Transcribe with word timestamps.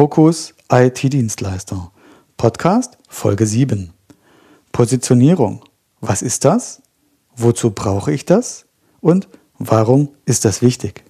Fokus 0.00 0.54
IT-Dienstleister. 0.72 1.92
Podcast 2.38 2.96
Folge 3.10 3.44
7. 3.44 3.92
Positionierung. 4.72 5.62
Was 6.00 6.22
ist 6.22 6.46
das? 6.46 6.80
Wozu 7.36 7.72
brauche 7.72 8.10
ich 8.10 8.24
das? 8.24 8.64
Und 9.02 9.28
warum 9.58 10.08
ist 10.24 10.46
das 10.46 10.62
wichtig? 10.62 11.04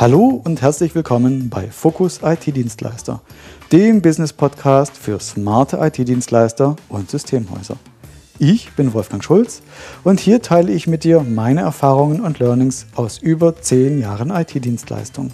Hallo 0.00 0.40
und 0.44 0.62
herzlich 0.62 0.94
willkommen 0.94 1.48
bei 1.48 1.66
Fokus 1.72 2.20
IT-Dienstleister, 2.22 3.20
dem 3.72 4.00
Business-Podcast 4.00 4.96
für 4.96 5.18
smarte 5.18 5.78
IT-Dienstleister 5.78 6.76
und 6.88 7.10
Systemhäuser. 7.10 7.76
Ich 8.38 8.70
bin 8.74 8.94
Wolfgang 8.94 9.24
Schulz 9.24 9.60
und 10.04 10.20
hier 10.20 10.40
teile 10.40 10.70
ich 10.70 10.86
mit 10.86 11.02
dir 11.02 11.24
meine 11.28 11.62
Erfahrungen 11.62 12.20
und 12.20 12.38
Learnings 12.38 12.86
aus 12.94 13.18
über 13.18 13.60
10 13.60 14.00
Jahren 14.00 14.30
IT-Dienstleistung. 14.30 15.32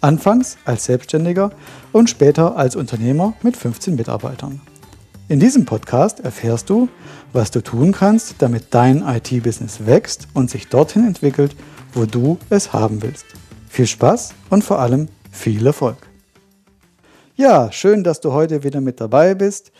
Anfangs 0.00 0.58
als 0.64 0.84
Selbstständiger 0.84 1.50
und 1.90 2.08
später 2.08 2.56
als 2.56 2.76
Unternehmer 2.76 3.34
mit 3.42 3.56
15 3.56 3.96
Mitarbeitern. 3.96 4.60
In 5.26 5.40
diesem 5.40 5.64
Podcast 5.64 6.20
erfährst 6.20 6.70
du, 6.70 6.88
was 7.32 7.50
du 7.50 7.64
tun 7.64 7.90
kannst, 7.90 8.36
damit 8.38 8.66
dein 8.70 9.02
IT-Business 9.02 9.86
wächst 9.86 10.28
und 10.34 10.50
sich 10.50 10.68
dorthin 10.68 11.04
entwickelt, 11.04 11.56
wo 11.94 12.04
du 12.04 12.38
es 12.48 12.72
haben 12.72 13.02
willst. 13.02 13.26
Viel 13.74 13.88
Spaß 13.88 14.34
und 14.50 14.62
vor 14.62 14.78
allem 14.78 15.08
viel 15.32 15.66
Erfolg. 15.66 15.96
Ja, 17.34 17.72
schön, 17.72 18.04
dass 18.04 18.20
du 18.20 18.30
heute 18.30 18.62
wieder 18.62 18.80
mit 18.80 19.00
dabei 19.00 19.34
bist. 19.34 19.72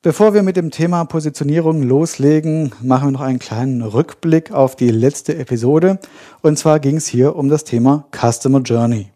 Bevor 0.00 0.32
wir 0.32 0.42
mit 0.42 0.56
dem 0.56 0.70
Thema 0.70 1.04
Positionierung 1.04 1.82
loslegen, 1.82 2.72
machen 2.80 3.08
wir 3.08 3.10
noch 3.10 3.20
einen 3.20 3.38
kleinen 3.38 3.82
Rückblick 3.82 4.50
auf 4.50 4.76
die 4.76 4.88
letzte 4.88 5.36
Episode. 5.36 5.98
Und 6.40 6.58
zwar 6.58 6.80
ging 6.80 6.96
es 6.96 7.06
hier 7.06 7.36
um 7.36 7.50
das 7.50 7.64
Thema 7.64 8.08
Customer 8.18 8.60
Journey. 8.60 9.10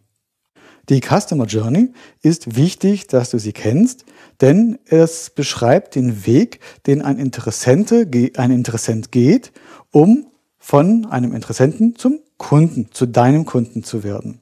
Die 0.91 1.00
Customer 1.00 1.47
Journey 1.47 1.94
ist 2.20 2.55
wichtig, 2.55 3.06
dass 3.06 3.31
du 3.31 3.38
sie 3.38 3.55
kennst, 3.55 4.05
denn 4.42 4.78
es 4.84 5.31
beschreibt 5.31 5.94
den 5.94 6.27
Weg, 6.27 6.60
den 6.86 7.00
ein, 7.00 7.19
Interessente, 7.19 8.06
ein 8.36 8.50
Interessent 8.50 9.10
geht, 9.10 9.53
um 9.91 10.27
von 10.58 11.06
einem 11.06 11.34
Interessenten 11.34 11.97
zum 11.97 12.20
Kunden, 12.39 12.89
zu 12.92 13.06
deinem 13.06 13.44
Kunden 13.44 13.84
zu 13.84 14.03
werden. 14.03 14.41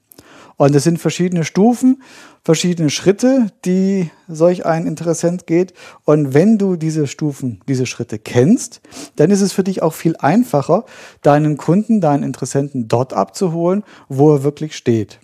Und 0.59 0.75
es 0.75 0.85
sind 0.85 0.99
verschiedene 0.99 1.45
Stufen, 1.45 2.03
verschiedene 2.43 2.89
Schritte, 2.89 3.49
die 3.67 4.11
solch 4.27 4.65
ein 4.65 4.87
Interessent 4.87 5.47
geht. 5.47 5.75
Und 6.05 6.33
wenn 6.33 6.57
du 6.57 6.77
diese 6.77 7.07
Stufen, 7.07 7.61
diese 7.69 7.85
Schritte 7.85 8.19
kennst, 8.19 8.81
dann 9.17 9.31
ist 9.31 9.43
es 9.43 9.53
für 9.53 9.65
dich 9.65 9.83
auch 9.83 9.93
viel 9.93 10.17
einfacher, 10.17 10.87
deinen 11.21 11.59
Kunden, 11.59 12.01
deinen 12.01 12.23
Interessenten 12.23 12.89
dort 12.89 13.13
abzuholen, 13.13 13.85
wo 14.09 14.33
er 14.33 14.45
wirklich 14.45 14.77
steht. 14.77 15.21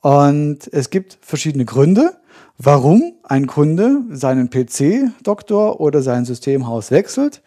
Und 0.00 0.72
es 0.72 0.90
gibt 0.90 1.18
verschiedene 1.20 1.64
Gründe, 1.64 2.16
warum 2.56 3.14
ein 3.24 3.46
Kunde 3.46 4.02
seinen 4.10 4.50
PC-Doktor 4.50 5.80
oder 5.80 6.00
sein 6.02 6.24
Systemhaus 6.24 6.90
wechselt 6.90 7.42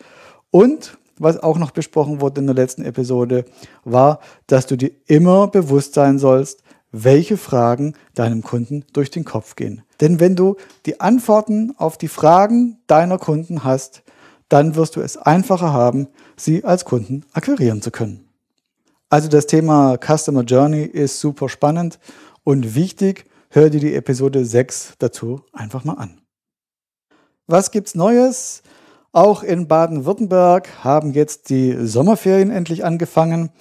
und 0.51 0.97
was 1.17 1.41
auch 1.41 1.57
noch 1.57 1.71
besprochen 1.71 2.21
wurde 2.21 2.41
in 2.41 2.47
der 2.47 2.55
letzten 2.55 2.83
Episode, 2.83 3.45
war, 3.83 4.19
dass 4.47 4.65
du 4.65 4.75
dir 4.75 4.91
immer 5.07 5.47
bewusst 5.47 5.93
sein 5.93 6.19
sollst, 6.19 6.63
welche 6.91 7.37
Fragen 7.37 7.95
deinem 8.13 8.43
Kunden 8.43 8.85
durch 8.93 9.09
den 9.09 9.25
Kopf 9.25 9.55
gehen. 9.55 9.81
Denn 9.99 10.19
wenn 10.19 10.35
du 10.35 10.55
die 10.85 11.01
Antworten 11.01 11.73
auf 11.77 11.97
die 11.97 12.07
Fragen 12.07 12.77
deiner 12.87 13.17
Kunden 13.17 13.63
hast, 13.63 14.03
dann 14.47 14.75
wirst 14.75 14.95
du 14.95 15.01
es 15.01 15.17
einfacher 15.17 15.73
haben, 15.73 16.07
sie 16.37 16.63
als 16.63 16.85
Kunden 16.85 17.25
akquirieren 17.33 17.81
zu 17.81 17.89
können. 17.89 18.29
Also 19.09 19.27
das 19.27 19.47
Thema 19.47 19.97
Customer 19.97 20.43
Journey 20.43 20.83
ist 20.83 21.19
super 21.19 21.49
spannend 21.49 21.99
und 22.43 22.75
wichtig. 22.75 23.25
Hör 23.49 23.69
dir 23.69 23.79
die 23.79 23.95
Episode 23.95 24.45
6 24.45 24.93
dazu 24.99 25.41
einfach 25.51 25.83
mal 25.83 25.93
an. 25.93 26.21
Was 27.47 27.71
gibt's 27.71 27.95
Neues? 27.95 28.63
Auch 29.15 29.43
in 29.43 29.67
Baden-Württemberg 29.67 30.83
haben 30.83 31.13
jetzt 31.13 31.51
die 31.51 31.77
Sommerferien 31.85 32.49
endlich 32.49 32.83
angefangen. 32.83 33.51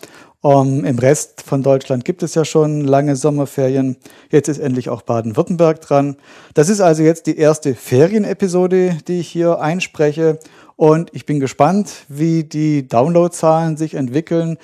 Um, 0.41 0.85
Im 0.85 0.99
Rest 0.99 1.43
von 1.43 1.63
Deutschland 1.63 2.07
gibt 2.07 2.23
es 2.23 2.35
ja 2.35 2.47
schon 2.47 2.81
lange 2.81 3.17
Sommerferien. 3.17 3.99
Jetzt 4.31 4.49
ist 4.49 4.59
endlich 4.59 4.89
auch 4.89 5.03
Baden-Württemberg 5.03 5.83
dran. 5.83 6.17
Das 6.55 6.71
ist 6.71 6.81
also 6.81 7.03
jetzt 7.03 7.27
die 7.27 7.37
erste 7.37 7.75
Ferienepisode, 7.75 8.97
die 9.07 9.21
ich 9.21 9.29
hier 9.29 9.61
einspreche. 9.61 10.39
Und 10.77 11.11
ich 11.13 11.27
bin 11.27 11.39
gespannt, 11.39 12.07
wie 12.09 12.45
die 12.45 12.89
Downloadzahlen 12.89 13.77
sich 13.77 13.93
entwickeln, 13.93 14.57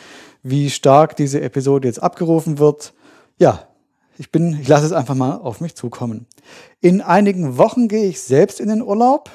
wie 0.42 0.70
stark 0.70 1.16
diese 1.16 1.42
Episode 1.42 1.86
jetzt 1.86 2.02
abgerufen 2.02 2.58
wird. 2.58 2.94
Ja, 3.38 3.68
ich 4.16 4.32
bin, 4.32 4.58
ich 4.58 4.68
lasse 4.68 4.86
es 4.86 4.92
einfach 4.92 5.14
mal 5.14 5.36
auf 5.36 5.60
mich 5.60 5.74
zukommen. 5.76 6.26
In 6.80 7.02
einigen 7.02 7.58
Wochen 7.58 7.88
gehe 7.88 8.08
ich 8.08 8.22
selbst 8.22 8.58
in 8.58 8.68
den 8.70 8.82
Urlaub. 8.82 9.30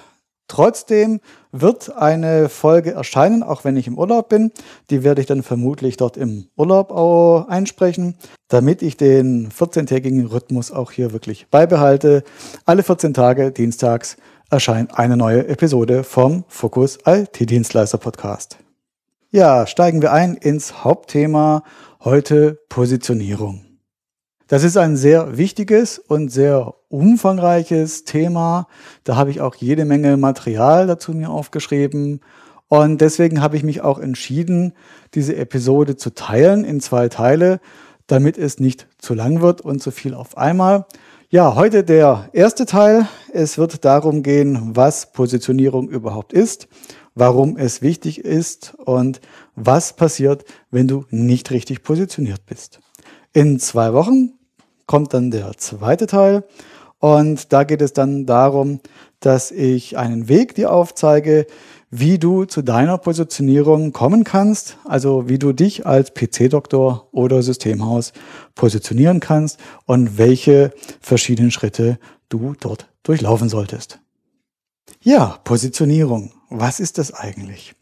Trotzdem 0.47 1.19
wird 1.51 1.95
eine 1.95 2.49
Folge 2.49 2.91
erscheinen, 2.91 3.43
auch 3.43 3.63
wenn 3.63 3.77
ich 3.77 3.87
im 3.87 3.97
Urlaub 3.97 4.29
bin. 4.29 4.51
Die 4.89 5.03
werde 5.03 5.21
ich 5.21 5.27
dann 5.27 5.43
vermutlich 5.43 5.97
dort 5.97 6.17
im 6.17 6.47
Urlaub 6.55 6.91
auch 6.91 7.47
einsprechen, 7.47 8.15
damit 8.49 8.81
ich 8.81 8.97
den 8.97 9.49
14-tägigen 9.49 10.27
Rhythmus 10.27 10.71
auch 10.71 10.91
hier 10.91 11.13
wirklich 11.13 11.47
beibehalte. 11.49 12.23
Alle 12.65 12.83
14 12.83 13.13
Tage, 13.13 13.51
dienstags, 13.51 14.17
erscheint 14.49 14.97
eine 14.97 15.17
neue 15.17 15.47
Episode 15.47 16.03
vom 16.03 16.43
Fokus 16.47 16.99
IT-Dienstleister 17.05 17.97
Podcast. 17.97 18.57
Ja, 19.31 19.65
steigen 19.65 20.01
wir 20.01 20.11
ein 20.11 20.35
ins 20.35 20.83
Hauptthema 20.83 21.63
heute 22.03 22.59
Positionierung. 22.69 23.72
Das 24.53 24.63
ist 24.63 24.77
ein 24.77 24.95
sehr 24.95 25.35
wichtiges 25.35 25.97
und 25.97 26.29
sehr 26.29 26.75
umfangreiches 26.89 28.03
Thema. 28.03 28.67
Da 29.03 29.15
habe 29.15 29.31
ich 29.31 29.41
auch 29.41 29.55
jede 29.55 29.83
Menge 29.83 30.15
Material 30.15 30.85
dazu 30.85 31.11
mir 31.13 31.31
aufgeschrieben. 31.31 32.19
Und 32.67 33.01
deswegen 33.01 33.41
habe 33.41 33.57
ich 33.57 33.63
mich 33.63 33.81
auch 33.81 33.97
entschieden, 33.97 34.73
diese 35.15 35.35
Episode 35.37 35.95
zu 35.95 36.13
teilen 36.13 36.65
in 36.65 36.81
zwei 36.81 37.09
Teile, 37.09 37.61
damit 38.05 38.37
es 38.37 38.59
nicht 38.59 38.85
zu 38.99 39.15
lang 39.15 39.41
wird 39.41 39.61
und 39.61 39.81
zu 39.81 39.89
viel 39.89 40.13
auf 40.13 40.37
einmal. 40.37 40.85
Ja, 41.29 41.55
heute 41.55 41.83
der 41.83 42.29
erste 42.31 42.67
Teil. 42.67 43.07
Es 43.33 43.57
wird 43.57 43.83
darum 43.83 44.21
gehen, 44.21 44.75
was 44.75 45.13
Positionierung 45.13 45.89
überhaupt 45.89 46.31
ist, 46.31 46.67
warum 47.15 47.57
es 47.57 47.81
wichtig 47.81 48.23
ist 48.23 48.75
und 48.77 49.19
was 49.55 49.95
passiert, 49.95 50.45
wenn 50.69 50.87
du 50.87 51.05
nicht 51.09 51.49
richtig 51.49 51.81
positioniert 51.81 52.45
bist. 52.45 52.81
In 53.33 53.57
zwei 53.57 53.93
Wochen 53.93 54.33
kommt 54.85 55.13
dann 55.13 55.31
der 55.31 55.57
zweite 55.57 56.07
Teil 56.07 56.43
und 56.99 57.51
da 57.51 57.63
geht 57.63 57.81
es 57.81 57.93
dann 57.93 58.25
darum, 58.25 58.79
dass 59.19 59.51
ich 59.51 59.97
einen 59.97 60.27
Weg 60.27 60.55
dir 60.55 60.71
aufzeige, 60.71 61.47
wie 61.89 62.17
du 62.17 62.45
zu 62.45 62.61
deiner 62.61 62.97
Positionierung 62.97 63.93
kommen 63.93 64.23
kannst, 64.23 64.77
also 64.83 65.29
wie 65.29 65.37
du 65.37 65.53
dich 65.53 65.85
als 65.85 66.13
PC-Doktor 66.13 67.07
oder 67.11 67.43
Systemhaus 67.43 68.13
positionieren 68.55 69.19
kannst 69.19 69.59
und 69.85 70.17
welche 70.17 70.73
verschiedenen 71.01 71.51
Schritte 71.51 71.99
du 72.29 72.55
dort 72.59 72.87
durchlaufen 73.03 73.47
solltest. 73.47 73.99
Ja, 75.01 75.37
Positionierung. 75.43 76.31
Was 76.49 76.79
ist 76.79 76.97
das 76.97 77.13
eigentlich? 77.13 77.75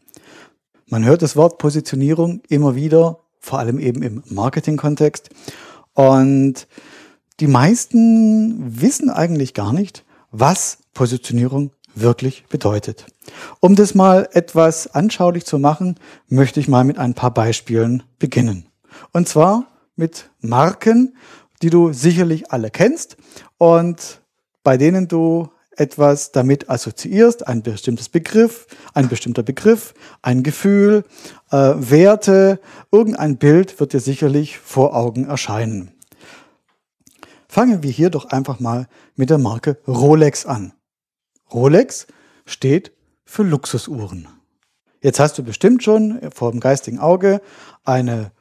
Man 0.86 1.04
hört 1.04 1.22
das 1.22 1.36
Wort 1.36 1.56
Positionierung 1.56 2.42
immer 2.48 2.74
wieder, 2.74 3.20
vor 3.40 3.60
allem 3.60 3.78
eben 3.78 4.02
im 4.02 4.22
Marketing-Kontext. 4.26 5.30
Und 5.94 6.66
die 7.40 7.46
meisten 7.46 8.80
wissen 8.80 9.10
eigentlich 9.10 9.54
gar 9.54 9.72
nicht, 9.72 10.04
was 10.30 10.78
Positionierung 10.94 11.72
wirklich 11.94 12.44
bedeutet. 12.48 13.06
Um 13.60 13.76
das 13.76 13.94
mal 13.94 14.28
etwas 14.32 14.94
anschaulich 14.94 15.44
zu 15.44 15.58
machen, 15.58 15.96
möchte 16.28 16.60
ich 16.60 16.68
mal 16.68 16.84
mit 16.84 16.98
ein 16.98 17.14
paar 17.14 17.32
Beispielen 17.32 18.02
beginnen. 18.18 18.66
Und 19.12 19.28
zwar 19.28 19.66
mit 19.96 20.30
Marken, 20.40 21.16
die 21.60 21.70
du 21.70 21.92
sicherlich 21.92 22.50
alle 22.50 22.70
kennst 22.70 23.16
und 23.58 24.20
bei 24.62 24.76
denen 24.76 25.08
du 25.08 25.48
etwas 25.76 26.32
damit 26.32 26.68
assoziierst, 26.68 27.46
ein 27.46 27.62
bestimmtes 27.62 28.08
Begriff, 28.08 28.66
ein 28.94 29.08
bestimmter 29.08 29.42
Begriff, 29.42 29.94
ein 30.20 30.42
Gefühl, 30.42 31.04
äh, 31.50 31.56
Werte, 31.56 32.60
irgendein 32.90 33.38
Bild 33.38 33.80
wird 33.80 33.92
dir 33.92 34.00
sicherlich 34.00 34.58
vor 34.58 34.94
Augen 34.94 35.24
erscheinen. 35.24 35.91
Fangen 37.52 37.82
wir 37.82 37.90
hier 37.90 38.08
doch 38.08 38.24
einfach 38.24 38.60
mal 38.60 38.88
mit 39.14 39.28
der 39.28 39.36
Marke 39.36 39.76
Rolex 39.86 40.46
an. 40.46 40.72
Rolex 41.52 42.06
steht 42.46 42.92
für 43.26 43.42
Luxusuhren. 43.42 44.26
Jetzt 45.02 45.20
hast 45.20 45.36
du 45.36 45.42
bestimmt 45.42 45.82
schon 45.82 46.18
vor 46.30 46.50
dem 46.50 46.60
geistigen 46.60 46.98
Auge 46.98 47.42
eine 47.84 48.32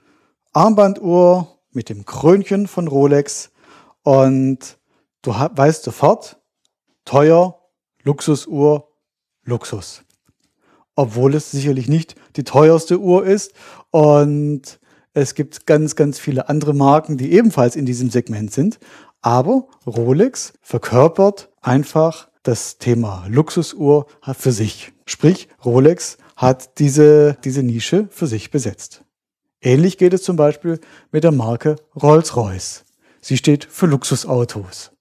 Armbanduhr 0.53 1.59
mit 1.71 1.89
dem 1.89 2.05
Krönchen 2.05 2.69
von 2.69 2.87
Rolex 2.87 3.51
und 4.03 4.79
du 5.23 5.31
weißt 5.31 5.83
sofort, 5.83 6.39
teuer, 7.03 7.59
Luxusuhr, 8.03 8.93
Luxus. 9.43 10.03
Obwohl 10.95 11.35
es 11.35 11.51
sicherlich 11.51 11.89
nicht 11.89 12.15
die 12.37 12.45
teuerste 12.45 12.97
Uhr 12.97 13.25
ist 13.25 13.51
und 13.89 14.79
es 15.13 15.35
gibt 15.35 15.65
ganz, 15.65 15.95
ganz 15.95 16.19
viele 16.19 16.49
andere 16.49 16.73
Marken, 16.73 17.17
die 17.17 17.33
ebenfalls 17.33 17.75
in 17.75 17.85
diesem 17.85 18.09
Segment 18.09 18.51
sind. 18.51 18.79
Aber 19.21 19.67
Rolex 19.85 20.53
verkörpert 20.61 21.49
einfach 21.61 22.29
das 22.43 22.77
Thema 22.77 23.25
Luxusuhr 23.29 24.07
für 24.37 24.51
sich. 24.51 24.93
Sprich, 25.05 25.47
Rolex 25.63 26.17
hat 26.35 26.79
diese, 26.79 27.37
diese 27.43 27.61
Nische 27.61 28.07
für 28.09 28.25
sich 28.25 28.49
besetzt. 28.49 29.03
Ähnlich 29.61 29.99
geht 29.99 30.13
es 30.13 30.23
zum 30.23 30.37
Beispiel 30.37 30.79
mit 31.11 31.23
der 31.23 31.31
Marke 31.31 31.75
Rolls-Royce. 32.01 32.83
Sie 33.19 33.37
steht 33.37 33.65
für 33.65 33.85
Luxusautos. 33.85 34.91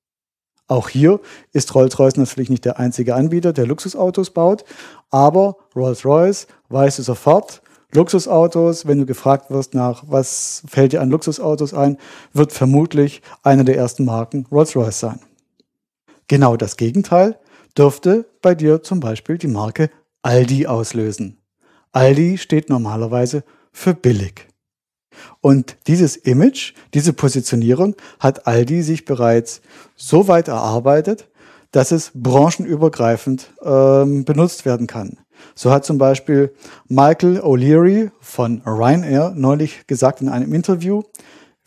Auch 0.67 0.91
hier 0.91 1.21
ist 1.53 1.75
Rolls-Royce 1.75 2.19
natürlich 2.19 2.51
nicht 2.51 2.67
der 2.67 2.79
einzige 2.79 3.15
Anbieter, 3.15 3.55
der 3.55 3.67
Luxusautos 3.67 4.31
baut, 4.31 4.65
aber 5.09 5.57
Rolls-Royce 5.75 6.47
weiß 6.69 6.97
sofort, 6.97 7.63
Luxusautos, 7.93 8.87
wenn 8.87 8.99
du 8.99 9.07
gefragt 9.07 9.51
wirst 9.51 9.75
nach, 9.75 10.05
was 10.07 10.63
fällt 10.69 10.93
dir 10.93 11.01
an 11.01 11.11
Luxusautos 11.11 11.75
ein, 11.75 11.99
wird 12.33 12.53
vermutlich 12.53 13.23
eine 13.43 13.65
der 13.65 13.77
ersten 13.77 14.05
Marken 14.05 14.47
Rolls-Royce 14.51 15.01
sein. 15.01 15.21
Genau 16.29 16.57
das 16.57 16.77
Gegenteil 16.77 17.39
dürfte 17.77 18.27
bei 18.43 18.55
dir 18.55 18.83
zum 18.83 19.01
Beispiel 19.01 19.39
die 19.39 19.49
Marke 19.49 19.91
Aldi 20.23 20.67
auslösen. 20.67 21.39
Aldi 21.93 22.39
steht 22.39 22.69
normalerweise 22.69 23.43
für 23.73 23.95
billig. 23.95 24.47
Und 25.41 25.77
dieses 25.87 26.17
Image, 26.17 26.75
diese 26.95 27.13
Positionierung 27.13 27.97
hat 28.21 28.47
Aldi 28.47 28.83
sich 28.83 29.05
bereits 29.05 29.61
so 29.97 30.29
weit 30.29 30.49
erarbeitet, 30.49 31.29
dass 31.73 31.93
es 31.93 32.13
branchenübergreifend 32.15 33.53
ähm, 33.63 34.25
benutzt 34.25 34.65
werden 34.65 34.87
kann. 34.87 35.19
So 35.55 35.71
hat 35.71 35.85
zum 35.85 35.99
Beispiel 35.99 36.55
Michael 36.89 37.39
O'Leary 37.41 38.11
von 38.21 38.63
Ryanair 38.65 39.33
neulich 39.35 39.87
gesagt 39.87 40.21
in 40.21 40.29
einem 40.29 40.53
Interview, 40.55 41.03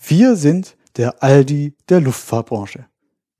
wir 0.06 0.36
sind 0.36 0.76
der 0.98 1.24
Aldi 1.24 1.76
der 1.90 2.02
Luftfahrtbranche. 2.02 2.86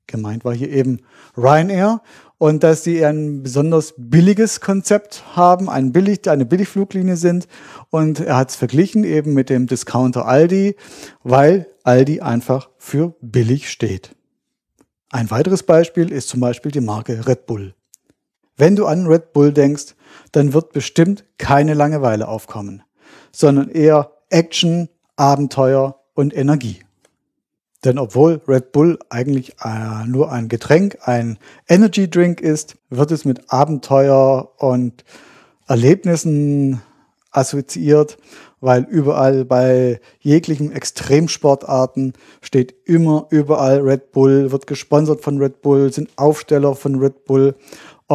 Gemeint 0.06 0.44
war 0.44 0.54
hier 0.54 0.70
eben 0.70 1.00
Ryanair 1.36 2.00
und 2.38 2.62
dass 2.62 2.84
sie 2.84 3.04
ein 3.04 3.42
besonders 3.42 3.94
billiges 3.96 4.60
Konzept 4.60 5.24
haben, 5.34 5.70
ein 5.70 5.92
billig, 5.92 6.28
eine 6.28 6.44
Billigfluglinie 6.44 7.16
sind. 7.16 7.48
Und 7.90 8.20
er 8.20 8.36
hat 8.36 8.50
es 8.50 8.56
verglichen 8.56 9.04
eben 9.04 9.34
mit 9.34 9.50
dem 9.50 9.66
Discounter 9.66 10.26
Aldi, 10.26 10.76
weil 11.22 11.66
Aldi 11.84 12.20
einfach 12.20 12.70
für 12.76 13.14
billig 13.20 13.70
steht. 13.70 14.14
Ein 15.10 15.30
weiteres 15.30 15.62
Beispiel 15.62 16.10
ist 16.10 16.28
zum 16.28 16.40
Beispiel 16.40 16.72
die 16.72 16.80
Marke 16.80 17.26
Red 17.26 17.46
Bull. 17.46 17.74
Wenn 18.56 18.76
du 18.76 18.86
an 18.86 19.06
Red 19.06 19.32
Bull 19.32 19.52
denkst, 19.52 19.94
dann 20.32 20.52
wird 20.52 20.72
bestimmt 20.72 21.24
keine 21.38 21.74
Langeweile 21.74 22.28
aufkommen, 22.28 22.82
sondern 23.32 23.68
eher 23.68 24.12
Action, 24.30 24.88
Abenteuer 25.16 26.00
und 26.14 26.36
Energie. 26.36 26.80
Denn 27.84 27.98
obwohl 27.98 28.40
Red 28.48 28.72
Bull 28.72 28.98
eigentlich 29.10 29.56
äh, 29.62 30.06
nur 30.06 30.32
ein 30.32 30.48
Getränk, 30.48 30.98
ein 31.02 31.38
Energy 31.68 32.08
Drink 32.08 32.40
ist, 32.40 32.76
wird 32.88 33.10
es 33.10 33.24
mit 33.24 33.52
Abenteuer 33.52 34.52
und 34.56 35.04
Erlebnissen 35.66 36.80
assoziiert, 37.30 38.16
weil 38.60 38.84
überall 38.84 39.44
bei 39.44 40.00
jeglichen 40.20 40.72
Extremsportarten 40.72 42.14
steht 42.40 42.74
immer 42.86 43.26
überall 43.28 43.80
Red 43.80 44.12
Bull, 44.12 44.52
wird 44.52 44.66
gesponsert 44.66 45.20
von 45.20 45.38
Red 45.38 45.60
Bull, 45.60 45.92
sind 45.92 46.08
Aufsteller 46.16 46.74
von 46.74 46.98
Red 46.98 47.24
Bull 47.26 47.54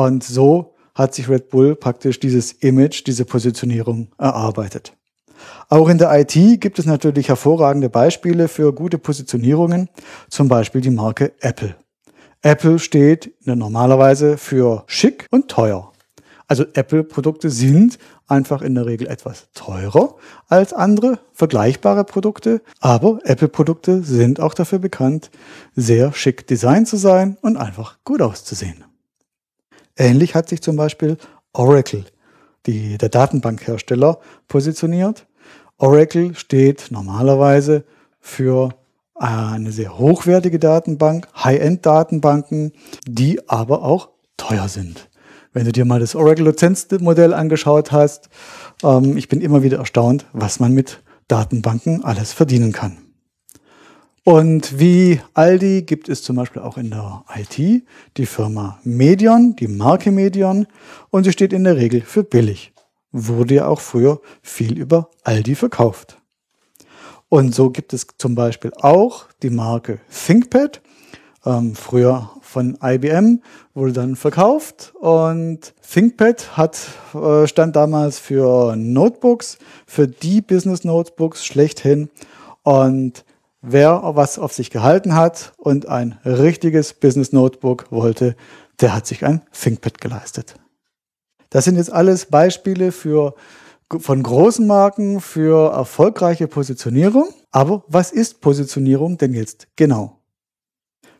und 0.05 0.23
so 0.23 0.75
hat 0.95 1.13
sich 1.13 1.29
Red 1.29 1.49
Bull 1.49 1.75
praktisch 1.75 2.19
dieses 2.19 2.51
Image, 2.51 3.05
diese 3.05 3.25
Positionierung 3.25 4.09
erarbeitet. 4.17 4.93
Auch 5.69 5.87
in 5.89 5.97
der 5.97 6.17
IT 6.19 6.61
gibt 6.61 6.79
es 6.79 6.85
natürlich 6.85 7.29
hervorragende 7.29 7.89
Beispiele 7.89 8.47
für 8.47 8.73
gute 8.73 8.97
Positionierungen, 8.97 9.89
zum 10.29 10.47
Beispiel 10.47 10.81
die 10.81 10.89
Marke 10.89 11.31
Apple. 11.41 11.75
Apple 12.41 12.79
steht 12.79 13.33
normalerweise 13.45 14.37
für 14.37 14.83
schick 14.87 15.27
und 15.31 15.49
teuer. 15.49 15.91
Also 16.47 16.65
Apple-Produkte 16.73 17.49
sind 17.49 17.99
einfach 18.27 18.61
in 18.61 18.73
der 18.75 18.85
Regel 18.85 19.07
etwas 19.07 19.49
teurer 19.53 20.15
als 20.47 20.73
andere 20.73 21.19
vergleichbare 21.33 22.03
Produkte, 22.05 22.61
aber 22.79 23.19
Apple-Produkte 23.23 24.01
sind 24.03 24.39
auch 24.39 24.53
dafür 24.53 24.79
bekannt, 24.79 25.29
sehr 25.75 26.13
schick 26.13 26.47
designt 26.47 26.87
zu 26.87 26.97
sein 26.97 27.37
und 27.41 27.57
einfach 27.57 27.97
gut 28.03 28.21
auszusehen. 28.21 28.88
Ähnlich 29.99 30.33
hat 30.33 30.47
sich 30.47 30.61
zum 30.61 30.77
Beispiel 30.77 31.17
Oracle, 31.53 32.05
die, 32.65 32.97
der 32.97 33.09
Datenbankhersteller, 33.09 34.19
positioniert. 34.47 35.27
Oracle 35.77 36.33
steht 36.35 36.87
normalerweise 36.89 37.83
für 38.21 38.69
eine 39.13 39.73
sehr 39.73 39.97
hochwertige 39.97 40.57
Datenbank, 40.57 41.27
High-End-Datenbanken, 41.35 42.71
die 43.05 43.49
aber 43.49 43.83
auch 43.83 44.09
teuer 44.37 44.69
sind. 44.69 45.09
Wenn 45.51 45.65
du 45.65 45.73
dir 45.73 45.83
mal 45.83 45.99
das 45.99 46.15
Oracle-Lizenzmodell 46.15 47.33
angeschaut 47.33 47.91
hast, 47.91 48.29
ähm, 48.83 49.17
ich 49.17 49.27
bin 49.27 49.41
immer 49.41 49.63
wieder 49.63 49.79
erstaunt, 49.79 50.25
was 50.31 50.61
man 50.61 50.73
mit 50.73 51.03
Datenbanken 51.27 52.05
alles 52.05 52.31
verdienen 52.31 52.71
kann. 52.71 53.08
Und 54.29 54.77
wie 54.77 55.19
Aldi 55.33 55.81
gibt 55.81 56.07
es 56.07 56.21
zum 56.21 56.35
Beispiel 56.35 56.61
auch 56.61 56.77
in 56.77 56.91
der 56.91 57.23
IT 57.35 57.83
die 58.15 58.25
Firma 58.27 58.77
Medion, 58.83 59.55
die 59.55 59.67
Marke 59.67 60.11
Medion, 60.11 60.67
und 61.09 61.23
sie 61.23 61.31
steht 61.31 61.51
in 61.51 61.63
der 61.63 61.77
Regel 61.77 62.01
für 62.01 62.23
billig 62.23 62.71
wurde 63.11 63.55
ja 63.55 63.67
auch 63.67 63.79
früher 63.79 64.21
viel 64.43 64.77
über 64.77 65.09
Aldi 65.23 65.55
verkauft. 65.55 66.21
Und 67.27 67.55
so 67.55 67.71
gibt 67.71 67.91
es 67.91 68.05
zum 68.19 68.35
Beispiel 68.35 68.71
auch 68.79 69.25
die 69.41 69.49
Marke 69.49 69.99
ThinkPad, 70.11 70.79
ähm, 71.43 71.73
früher 71.73 72.29
von 72.41 72.77
IBM, 72.83 73.41
wurde 73.73 73.93
dann 73.93 74.15
verkauft 74.15 74.93
und 74.99 75.73
ThinkPad 75.91 76.55
hat, 76.55 76.77
äh, 77.15 77.47
stand 77.47 77.75
damals 77.75 78.19
für 78.19 78.75
Notebooks, 78.75 79.57
für 79.87 80.07
die 80.07 80.41
Business 80.41 80.83
Notebooks 80.83 81.43
schlechthin. 81.43 82.09
Und 82.61 83.25
wer 83.61 84.01
was 84.15 84.39
auf 84.39 84.53
sich 84.53 84.69
gehalten 84.69 85.15
hat 85.15 85.53
und 85.57 85.87
ein 85.87 86.19
richtiges 86.25 86.93
Business 86.93 87.31
Notebook 87.31 87.91
wollte, 87.91 88.35
der 88.79 88.95
hat 88.95 89.07
sich 89.07 89.25
ein 89.25 89.41
ThinkPad 89.51 89.99
geleistet. 89.99 90.55
Das 91.49 91.65
sind 91.65 91.75
jetzt 91.75 91.91
alles 91.91 92.27
Beispiele 92.27 92.91
für, 92.91 93.35
von 93.97 94.21
großen 94.23 94.65
Marken 94.65 95.19
für 95.19 95.71
erfolgreiche 95.73 96.47
Positionierung. 96.47 97.29
Aber 97.51 97.83
was 97.87 98.11
ist 98.11 98.41
Positionierung 98.41 99.17
denn 99.17 99.33
jetzt 99.33 99.67
genau? 99.75 100.19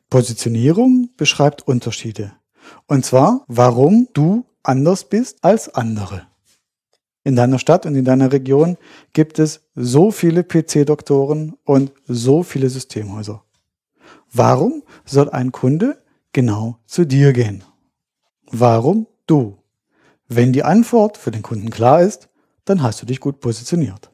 Positionierung 0.10 1.10
beschreibt 1.17 1.67
Unterschiede. 1.67 2.34
Und 2.88 3.05
zwar, 3.05 3.43
warum 3.48 4.08
du 4.13 4.46
anders 4.63 5.03
bist 5.03 5.43
als 5.43 5.74
andere. 5.74 6.28
In 7.29 7.36
deiner 7.36 7.59
Stadt 7.59 7.86
und 7.86 7.93
in 7.93 8.05
deiner 8.05 8.31
Region 8.31 8.75
gibt 9.13 9.38
es 9.38 9.62
so 9.75 10.09
viele 10.09 10.43
PC-Doktoren 10.43 11.55
und 11.63 11.93
so 12.07 12.41
viele 12.41 12.71
Systemhäuser. 12.71 13.43
Warum 14.33 14.81
soll 15.05 15.29
ein 15.29 15.51
Kunde 15.51 16.01
genau 16.33 16.79
zu 16.88 17.05
dir 17.05 17.31
gehen? 17.31 17.63
Warum 18.50 19.05
du? 19.27 19.59
Wenn 20.27 20.53
die 20.53 20.63
Antwort 20.63 21.17
für 21.17 21.29
den 21.29 21.43
Kunden 21.43 21.69
klar 21.69 22.01
ist, 22.01 22.29
dann 22.65 22.81
hast 22.81 23.00
du 23.03 23.05
dich 23.05 23.19
gut 23.19 23.41
positioniert. 23.41 24.12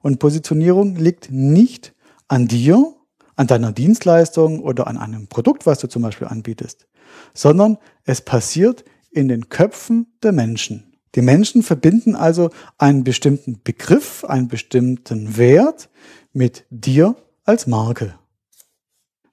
Und 0.00 0.18
Positionierung 0.18 0.96
liegt 0.96 1.30
nicht 1.30 1.94
an 2.28 2.48
dir, 2.48 2.94
an 3.36 3.46
deiner 3.46 3.72
Dienstleistung 3.72 4.60
oder 4.60 4.86
an 4.86 4.96
einem 4.96 5.26
Produkt, 5.28 5.66
was 5.66 5.80
du 5.80 5.86
zum 5.86 6.00
Beispiel 6.00 6.28
anbietest, 6.28 6.88
sondern 7.34 7.76
es 8.04 8.22
passiert 8.22 8.86
in 9.10 9.28
den 9.28 9.50
Köpfen 9.50 10.06
der 10.22 10.32
Menschen. 10.32 10.87
Die 11.14 11.22
Menschen 11.22 11.62
verbinden 11.62 12.14
also 12.14 12.50
einen 12.76 13.04
bestimmten 13.04 13.60
Begriff, 13.62 14.24
einen 14.24 14.48
bestimmten 14.48 15.36
Wert 15.36 15.88
mit 16.32 16.64
dir 16.70 17.16
als 17.44 17.66
Marke. 17.66 18.14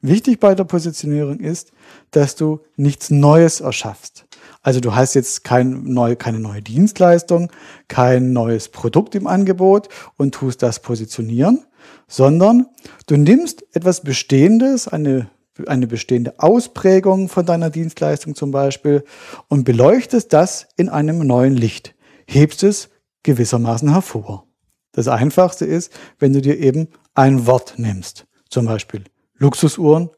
Wichtig 0.01 0.39
bei 0.39 0.53
der 0.53 0.65
Positionierung 0.65 1.39
ist, 1.39 1.72
dass 2.12 2.36
du 2.36 2.60
nichts 2.75 3.10
Neues 3.10 3.60
erschaffst. 3.60 4.25
Also 4.62 4.79
du 4.79 4.94
hast 4.94 5.15
jetzt 5.15 5.44
kein 5.44 5.84
neu, 5.84 6.15
keine 6.15 6.39
neue 6.39 6.62
Dienstleistung, 6.62 7.51
kein 7.88 8.32
neues 8.32 8.70
Produkt 8.70 9.15
im 9.15 9.25
Angebot 9.25 9.89
und 10.17 10.36
tust 10.36 10.62
das 10.62 10.79
positionieren, 10.79 11.65
sondern 12.08 12.67
du 13.08 13.17
nimmst 13.17 13.65
etwas 13.75 14.01
Bestehendes, 14.01 14.88
eine, 14.88 15.29
eine 15.67 15.88
bestehende 15.88 16.39
Ausprägung 16.39 17.29
von 17.29 17.45
deiner 17.45 17.69
Dienstleistung 17.69 18.35
zum 18.35 18.51
Beispiel 18.51 19.03
und 19.47 19.63
beleuchtest 19.63 20.33
das 20.33 20.67
in 20.75 20.89
einem 20.89 21.19
neuen 21.19 21.55
Licht, 21.55 21.95
hebst 22.27 22.63
es 22.63 22.89
gewissermaßen 23.24 23.91
hervor. 23.91 24.47
Das 24.91 25.07
Einfachste 25.07 25.65
ist, 25.65 25.91
wenn 26.19 26.33
du 26.33 26.41
dir 26.41 26.59
eben 26.59 26.89
ein 27.13 27.47
Wort 27.47 27.75
nimmst, 27.77 28.25
zum 28.50 28.65
Beispiel 28.65 29.03
Luxusuhren, 29.38 30.09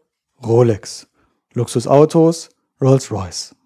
Rolex, 0.43 1.07
Luxusautos, 1.53 2.49
Rolls-Royce 2.81 3.57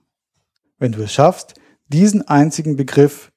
wenn 0.82 0.92
du 0.92 1.04
es 1.04 1.14
schaffst, 1.14 1.54
diesen 1.88 2.28
einzigen 2.28 2.76
Begriff 2.76 3.32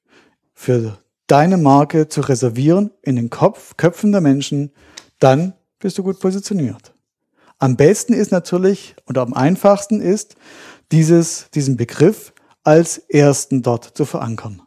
für 0.53 0.97
deine 1.27 1.57
Marke 1.57 2.09
zu 2.09 2.21
reservieren 2.21 2.91
in 3.03 3.15
den 3.15 3.29
Kopf, 3.29 3.77
Köpfen 3.77 4.11
der 4.11 4.21
Menschen, 4.21 4.71
dann 5.19 5.53
bist 5.79 5.97
du 5.97 6.03
gut 6.03 6.19
positioniert. 6.19 6.94
Am 7.59 7.77
besten 7.77 8.13
ist 8.13 8.31
natürlich 8.31 8.95
oder 9.07 9.21
am 9.21 9.33
einfachsten 9.33 10.01
ist, 10.01 10.35
dieses, 10.91 11.49
diesen 11.51 11.77
Begriff 11.77 12.33
als 12.63 12.97
ersten 12.97 13.61
dort 13.61 13.95
zu 13.95 14.05
verankern. 14.05 14.61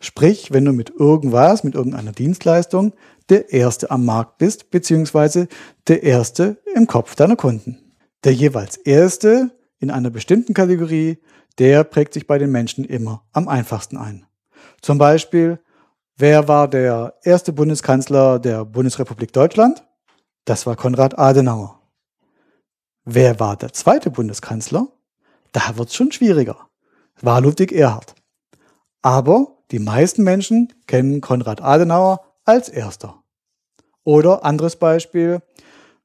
Sprich, 0.00 0.52
wenn 0.52 0.64
du 0.64 0.72
mit 0.72 0.90
irgendwas, 0.90 1.64
mit 1.64 1.74
irgendeiner 1.74 2.12
Dienstleistung 2.12 2.92
der 3.30 3.52
Erste 3.52 3.90
am 3.90 4.04
Markt 4.04 4.38
bist, 4.38 4.70
beziehungsweise 4.70 5.48
der 5.88 6.02
Erste 6.02 6.58
im 6.74 6.86
Kopf 6.86 7.14
deiner 7.14 7.36
Kunden. 7.36 7.94
Der 8.24 8.34
jeweils 8.34 8.76
Erste 8.76 9.50
in 9.78 9.90
einer 9.90 10.10
bestimmten 10.10 10.52
Kategorie, 10.52 11.18
der 11.58 11.84
prägt 11.84 12.14
sich 12.14 12.26
bei 12.26 12.38
den 12.38 12.50
Menschen 12.50 12.84
immer 12.84 13.22
am 13.32 13.48
einfachsten 13.48 13.96
ein. 13.96 14.26
Zum 14.82 14.98
Beispiel, 14.98 15.58
wer 16.16 16.48
war 16.48 16.68
der 16.68 17.14
erste 17.22 17.52
Bundeskanzler 17.52 18.38
der 18.38 18.64
Bundesrepublik 18.64 19.32
Deutschland? 19.32 19.84
Das 20.44 20.66
war 20.66 20.76
Konrad 20.76 21.18
Adenauer. 21.18 21.80
Wer 23.04 23.38
war 23.38 23.56
der 23.56 23.72
zweite 23.72 24.10
Bundeskanzler? 24.10 24.88
Da 25.52 25.76
wird 25.76 25.88
es 25.88 25.94
schon 25.94 26.10
schwieriger. 26.10 26.56
War 27.20 27.40
Ludwig 27.40 27.72
Erhard. 27.72 28.14
Aber 29.02 29.58
die 29.70 29.78
meisten 29.78 30.22
Menschen 30.24 30.72
kennen 30.86 31.20
Konrad 31.20 31.60
Adenauer 31.60 32.20
als 32.44 32.68
erster. 32.68 33.22
Oder 34.04 34.44
anderes 34.44 34.76
Beispiel. 34.76 35.42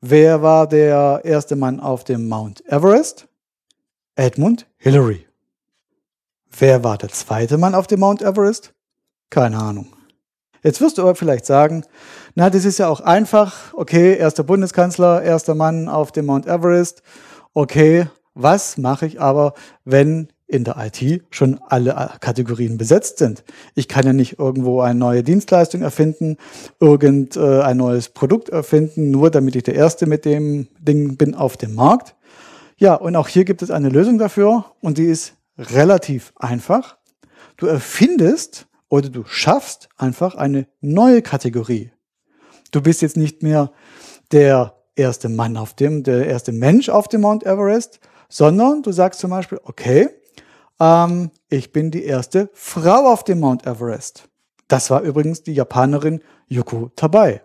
Wer 0.02 0.42
war 0.42 0.68
der 0.68 1.22
erste 1.24 1.56
Mann 1.56 1.80
auf 1.80 2.04
dem 2.04 2.28
Mount 2.28 2.64
Everest? 2.68 3.28
Edmund 4.16 4.68
Hillary. 4.78 5.26
Wer 6.58 6.84
war 6.84 6.98
der 6.98 7.10
zweite 7.10 7.58
Mann 7.58 7.76
auf 7.76 7.88
dem 7.88 8.02
Mount 8.02 8.22
Everest? 8.22 8.74
Keine 9.30 9.58
Ahnung. 9.58 9.88
Jetzt 10.64 10.82
wirst 10.82 10.98
du 10.98 11.02
aber 11.04 11.16
vielleicht 11.16 11.46
sagen, 11.46 11.84
na, 12.36 12.50
das 12.50 12.66
ist 12.66 12.80
ja 12.80 12.88
auch 12.88 13.02
einfach. 13.02 13.74
Okay, 13.74 14.16
erster 14.18 14.44
Bundeskanzler, 14.44 15.22
erster 15.22 15.56
Mann 15.56 15.88
auf 15.88 16.12
dem 16.12 16.26
Mount 16.26 16.48
Everest. 16.48 17.02
Okay, 17.54 18.08
was 18.34 18.78
mache 18.78 19.06
ich 19.06 19.20
aber, 19.20 19.54
wenn 19.86 20.30
in 20.50 20.64
der 20.64 20.78
IT 20.78 21.24
schon 21.30 21.60
alle 21.68 22.18
Kategorien 22.22 22.78
besetzt 22.78 23.20
sind. 23.20 23.44
Ich 23.76 23.88
kann 23.88 24.06
ja 24.06 24.14
nicht 24.14 24.40
irgendwo 24.40 24.82
eine 24.82 24.98
neue 24.98 25.22
Dienstleistung 25.22 25.84
erfinden, 25.84 26.38
irgendein 26.80 27.78
neues 27.78 28.10
Produkt 28.10 28.50
erfinden, 28.50 29.12
nur 29.12 29.30
damit 29.30 29.56
ich 29.56 29.64
der 29.64 29.76
Erste 29.76 30.08
mit 30.08 30.26
dem 30.26 30.68
Ding 30.80 31.18
bin 31.18 31.36
auf 31.36 31.56
dem 31.56 31.76
Markt. 31.76 32.16
Ja, 32.78 32.96
und 32.96 33.16
auch 33.16 33.28
hier 33.28 33.46
gibt 33.46 33.62
es 33.62 33.70
eine 33.70 33.90
Lösung 33.90 34.18
dafür 34.18 34.66
und 34.82 34.98
die 34.98 35.06
ist 35.06 35.34
relativ 35.58 36.34
einfach. 36.38 36.98
Du 37.58 37.68
erfindest 37.68 38.66
oder 38.90 39.10
du 39.10 39.24
schaffst 39.26 39.90
einfach 39.98 40.36
eine 40.36 40.68
neue 40.82 41.22
Kategorie. 41.22 41.92
Du 42.72 42.82
bist 42.82 43.02
jetzt 43.02 43.18
nicht 43.18 43.42
mehr 43.44 43.72
der 44.32 44.76
erste 44.96 45.30
Mann 45.30 45.58
auf 45.58 45.74
dem, 45.74 46.04
der 46.04 46.28
erste 46.28 46.52
Mensch 46.52 46.90
auf 46.90 47.08
dem 47.08 47.22
Mount 47.22 47.46
Everest, 47.46 48.00
sondern 48.28 48.84
du 48.84 48.92
sagst 48.92 49.20
zum 49.20 49.32
Beispiel, 49.32 49.60
okay, 49.64 50.10
ähm, 50.80 51.32
ich 51.50 51.72
bin 51.72 51.92
die 51.92 52.04
erste 52.04 52.50
Frau 52.54 53.12
auf 53.12 53.24
dem 53.24 53.40
Mount 53.40 53.66
Everest. 53.66 54.26
Das 54.68 54.90
war 54.90 55.02
übrigens 55.02 55.44
die 55.44 55.54
Japanerin 55.54 56.22
Yuko 56.48 56.92
Tabai. 56.96 57.42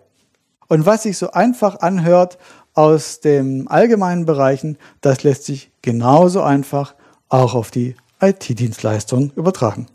Und 0.68 0.86
was 0.86 1.04
sich 1.04 1.16
so 1.16 1.30
einfach 1.30 1.80
anhört 1.80 2.38
aus 2.74 3.20
den 3.20 3.68
allgemeinen 3.68 4.26
Bereichen, 4.26 4.78
das 5.00 5.22
lässt 5.22 5.44
sich 5.44 5.72
genauso 5.82 6.42
einfach 6.42 6.94
auch 7.28 7.54
auf 7.54 7.70
die 7.70 7.96
IT-Dienstleistung 8.20 9.30
übertragen. 9.36 9.86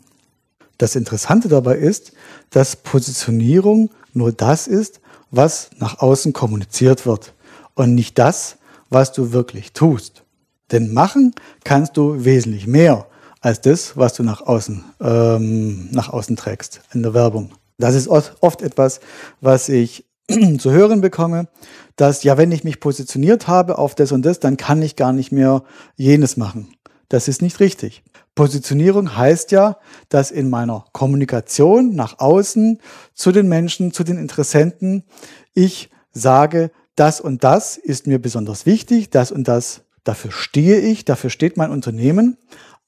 Das 0.80 0.96
Interessante 0.96 1.48
dabei 1.48 1.76
ist, 1.76 2.12
dass 2.48 2.74
Positionierung 2.74 3.90
nur 4.14 4.32
das 4.32 4.66
ist, 4.66 5.02
was 5.30 5.68
nach 5.76 5.98
außen 5.98 6.32
kommuniziert 6.32 7.04
wird 7.04 7.34
und 7.74 7.94
nicht 7.94 8.18
das, 8.18 8.56
was 8.88 9.12
du 9.12 9.30
wirklich 9.30 9.74
tust. 9.74 10.24
Denn 10.72 10.94
machen 10.94 11.34
kannst 11.64 11.98
du 11.98 12.24
wesentlich 12.24 12.66
mehr 12.66 13.06
als 13.42 13.60
das, 13.60 13.98
was 13.98 14.14
du 14.14 14.22
nach 14.22 14.40
außen, 14.40 14.82
ähm, 15.02 15.90
nach 15.90 16.08
außen 16.08 16.36
trägst 16.36 16.80
in 16.94 17.02
der 17.02 17.12
Werbung. 17.12 17.50
Das 17.76 17.94
ist 17.94 18.08
oft 18.08 18.62
etwas, 18.62 19.00
was 19.42 19.68
ich 19.68 20.06
zu 20.58 20.70
hören 20.70 21.02
bekomme, 21.02 21.48
dass 21.96 22.22
ja, 22.22 22.38
wenn 22.38 22.52
ich 22.52 22.64
mich 22.64 22.80
positioniert 22.80 23.48
habe 23.48 23.76
auf 23.76 23.94
das 23.94 24.12
und 24.12 24.22
das, 24.22 24.40
dann 24.40 24.56
kann 24.56 24.80
ich 24.80 24.96
gar 24.96 25.12
nicht 25.12 25.30
mehr 25.30 25.62
jenes 25.96 26.38
machen. 26.38 26.72
Das 27.10 27.28
ist 27.28 27.42
nicht 27.42 27.60
richtig. 27.60 28.02
Positionierung 28.40 29.18
heißt 29.18 29.52
ja, 29.52 29.76
dass 30.08 30.30
in 30.30 30.48
meiner 30.48 30.86
Kommunikation 30.92 31.94
nach 31.94 32.20
außen 32.20 32.80
zu 33.12 33.32
den 33.32 33.50
Menschen, 33.50 33.92
zu 33.92 34.02
den 34.02 34.16
Interessenten, 34.16 35.04
ich 35.52 35.90
sage, 36.10 36.70
das 36.96 37.20
und 37.20 37.44
das 37.44 37.76
ist 37.76 38.06
mir 38.06 38.18
besonders 38.18 38.64
wichtig, 38.64 39.10
das 39.10 39.30
und 39.30 39.46
das, 39.46 39.82
dafür 40.04 40.32
stehe 40.32 40.78
ich, 40.80 41.04
dafür 41.04 41.28
steht 41.28 41.58
mein 41.58 41.70
Unternehmen. 41.70 42.38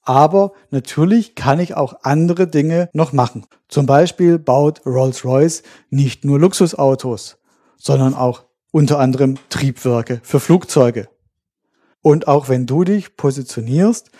Aber 0.01 0.53
natürlich 0.71 1.35
kann 1.35 1.61
ich 1.61 1.75
auch 1.75 1.97
andere 2.03 2.47
Dinge 2.47 2.89
noch 2.95 3.13
machen. 3.13 3.45
Zum 3.69 3.85
Beispiel 3.85 4.39
baut 4.39 4.81
Rolls-Royce 4.87 5.65
nicht 5.91 6.25
nur 6.25 6.41
Luxusautos, 6.41 7.37
sondern 7.77 8.15
auch 8.15 8.45
unter 8.71 8.99
anderem 8.99 9.37
Triebwerke 9.51 10.23
für 10.23 10.41
Flugzeuge. 10.41 11.11
Und 12.01 12.27
auch 12.27 12.49
wenn 12.49 12.65
du 12.67 12.85
dich 12.85 13.17
positionierst, 13.17 14.11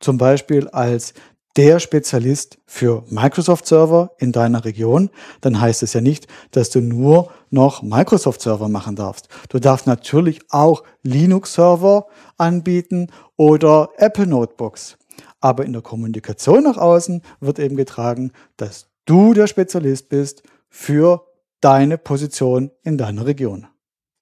zum 0.00 0.18
Beispiel 0.18 0.68
als 0.68 1.14
der 1.56 1.80
Spezialist 1.80 2.58
für 2.66 3.02
Microsoft-Server 3.08 4.12
in 4.18 4.30
deiner 4.30 4.64
Region, 4.64 5.10
dann 5.40 5.60
heißt 5.60 5.82
es 5.82 5.92
ja 5.92 6.00
nicht, 6.00 6.28
dass 6.52 6.70
du 6.70 6.80
nur 6.80 7.32
noch 7.50 7.82
Microsoft-Server 7.82 8.68
machen 8.68 8.94
darfst. 8.94 9.28
Du 9.48 9.58
darfst 9.58 9.88
natürlich 9.88 10.40
auch 10.50 10.84
Linux-Server 11.02 12.06
anbieten 12.36 13.08
oder 13.36 13.88
Apple-Notebooks. 13.96 14.98
Aber 15.40 15.64
in 15.64 15.72
der 15.72 15.82
Kommunikation 15.82 16.62
nach 16.62 16.76
außen 16.76 17.22
wird 17.40 17.58
eben 17.58 17.76
getragen, 17.76 18.32
dass 18.56 18.86
du 19.04 19.34
der 19.34 19.48
Spezialist 19.48 20.08
bist 20.10 20.44
für 20.68 21.24
deine 21.60 21.98
Position 21.98 22.70
in 22.84 22.98
deiner 22.98 23.26
Region. 23.26 23.66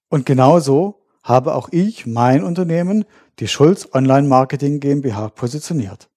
Und 0.09 0.25
genauso 0.25 1.03
habe 1.23 1.53
auch 1.53 1.69
ich 1.71 2.07
mein 2.07 2.43
Unternehmen, 2.43 3.05
die 3.39 3.47
Schulz 3.47 3.87
Online 3.93 4.27
Marketing 4.27 4.79
GmbH, 4.79 5.29
positioniert. 5.29 6.09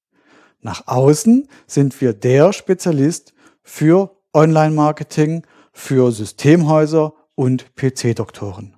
Nach 0.62 0.86
außen 0.86 1.48
sind 1.66 2.00
wir 2.00 2.12
der 2.12 2.52
Spezialist 2.52 3.32
für 3.62 4.16
Online-Marketing, 4.32 5.46
für 5.72 6.12
Systemhäuser 6.12 7.14
und 7.34 7.74
PC-Doktoren. 7.76 8.76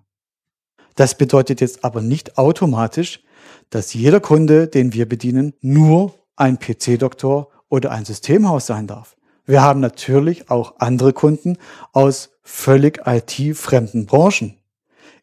Das 0.94 1.16
bedeutet 1.16 1.60
jetzt 1.60 1.84
aber 1.84 2.02
nicht 2.02 2.38
automatisch, 2.38 3.22
dass 3.70 3.94
jeder 3.94 4.20
Kunde, 4.20 4.68
den 4.68 4.92
wir 4.92 5.08
bedienen, 5.08 5.54
nur 5.60 6.14
ein 6.36 6.58
PC-Doktor 6.58 7.48
oder 7.68 7.90
ein 7.90 8.04
Systemhaus 8.04 8.66
sein 8.66 8.86
darf. 8.86 9.16
Wir 9.44 9.62
haben 9.62 9.80
natürlich 9.80 10.50
auch 10.50 10.74
andere 10.78 11.12
Kunden 11.12 11.56
aus 11.92 12.30
völlig 12.42 13.00
IT-fremden 13.06 14.06
Branchen. 14.06 14.58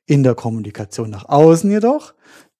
In 0.06 0.24
der 0.24 0.34
Kommunikation 0.34 1.10
nach 1.10 1.30
außen 1.30 1.70
jedoch 1.70 2.14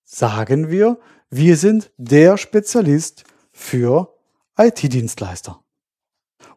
sagen 0.10 0.70
wir, 0.70 0.98
wir 1.30 1.56
sind 1.56 1.92
der 1.98 2.38
Spezialist 2.38 3.24
für 3.51 4.16
IT-Dienstleister. 4.58 5.63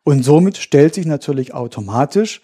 Und 0.02 0.24
somit 0.24 0.56
stellt 0.56 0.94
sich 0.94 1.06
natürlich 1.06 1.52
automatisch 1.54 2.40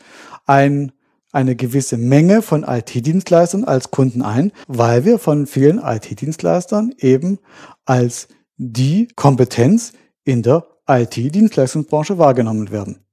ein 0.47 0.93
eine 1.31 1.57
gewisse 1.57 1.99
Menge 1.99 2.41
von 2.41 2.65
IT-Dienstleistern 2.65 3.65
als 3.65 3.91
Kunden 3.91 4.23
ein, 4.23 4.50
weil 4.67 5.05
wir 5.05 5.19
von 5.19 5.47
vielen 5.47 5.79
IT-Dienstleistern 5.79 6.95
eben 6.99 7.38
als 7.85 8.29
die 8.57 9.09
Kompetenz 9.15 9.93
in 10.25 10.43
der 10.43 10.67
IT-Dienstleistungsbranche 10.88 12.17
wahrgenommen 12.17 12.71
werden. 12.71 13.05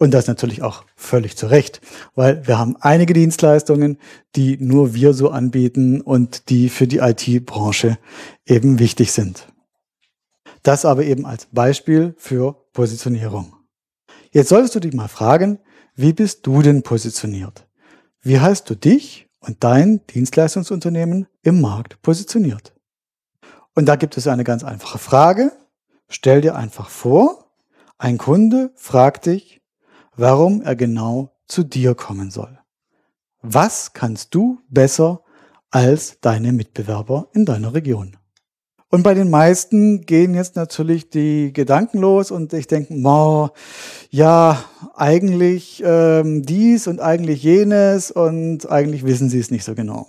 Und 0.00 0.12
das 0.12 0.26
natürlich 0.26 0.62
auch 0.62 0.84
völlig 0.96 1.36
zu 1.36 1.46
Recht, 1.46 1.82
weil 2.14 2.46
wir 2.46 2.58
haben 2.58 2.76
einige 2.80 3.12
Dienstleistungen, 3.12 3.98
die 4.34 4.56
nur 4.56 4.94
wir 4.94 5.12
so 5.12 5.28
anbieten 5.28 6.00
und 6.00 6.48
die 6.48 6.70
für 6.70 6.86
die 6.86 6.98
IT-Branche 6.98 7.98
eben 8.46 8.78
wichtig 8.78 9.12
sind. 9.12 9.52
Das 10.62 10.86
aber 10.86 11.04
eben 11.04 11.26
als 11.26 11.48
Beispiel 11.52 12.14
für 12.16 12.54
Positionierung. 12.72 13.54
Jetzt 14.30 14.48
solltest 14.48 14.74
du 14.74 14.80
dich 14.80 14.94
mal 14.94 15.08
fragen, 15.08 15.58
wie 15.94 16.14
bist 16.14 16.46
du 16.46 16.62
denn 16.62 16.82
positioniert? 16.82 17.68
Wie 18.22 18.40
hast 18.40 18.70
du 18.70 18.76
dich 18.76 19.28
und 19.40 19.62
dein 19.62 20.06
Dienstleistungsunternehmen 20.06 21.26
im 21.42 21.60
Markt 21.60 22.00
positioniert? 22.00 22.74
Und 23.74 23.84
da 23.84 23.96
gibt 23.96 24.16
es 24.16 24.26
eine 24.26 24.44
ganz 24.44 24.64
einfache 24.64 24.98
Frage. 24.98 25.52
Stell 26.08 26.40
dir 26.40 26.56
einfach 26.56 26.88
vor, 26.88 27.52
ein 27.98 28.16
Kunde 28.16 28.72
fragt 28.76 29.26
dich, 29.26 29.59
warum 30.20 30.62
er 30.62 30.76
genau 30.76 31.32
zu 31.46 31.64
dir 31.64 31.94
kommen 31.94 32.30
soll. 32.30 32.58
Was 33.42 33.94
kannst 33.94 34.34
du 34.34 34.60
besser 34.68 35.22
als 35.70 36.20
deine 36.20 36.52
Mitbewerber 36.52 37.28
in 37.32 37.46
deiner 37.46 37.72
Region? 37.74 38.16
Und 38.90 39.02
bei 39.04 39.14
den 39.14 39.30
meisten 39.30 40.02
gehen 40.02 40.34
jetzt 40.34 40.56
natürlich 40.56 41.10
die 41.10 41.52
Gedanken 41.52 41.98
los 41.98 42.30
und 42.32 42.52
ich 42.52 42.66
denke, 42.66 42.92
wow, 43.02 43.50
ja, 44.10 44.64
eigentlich 44.94 45.80
ähm, 45.86 46.42
dies 46.42 46.86
und 46.88 47.00
eigentlich 47.00 47.42
jenes 47.42 48.10
und 48.10 48.68
eigentlich 48.68 49.04
wissen 49.04 49.30
sie 49.30 49.38
es 49.38 49.50
nicht 49.50 49.64
so 49.64 49.74
genau. 49.74 50.08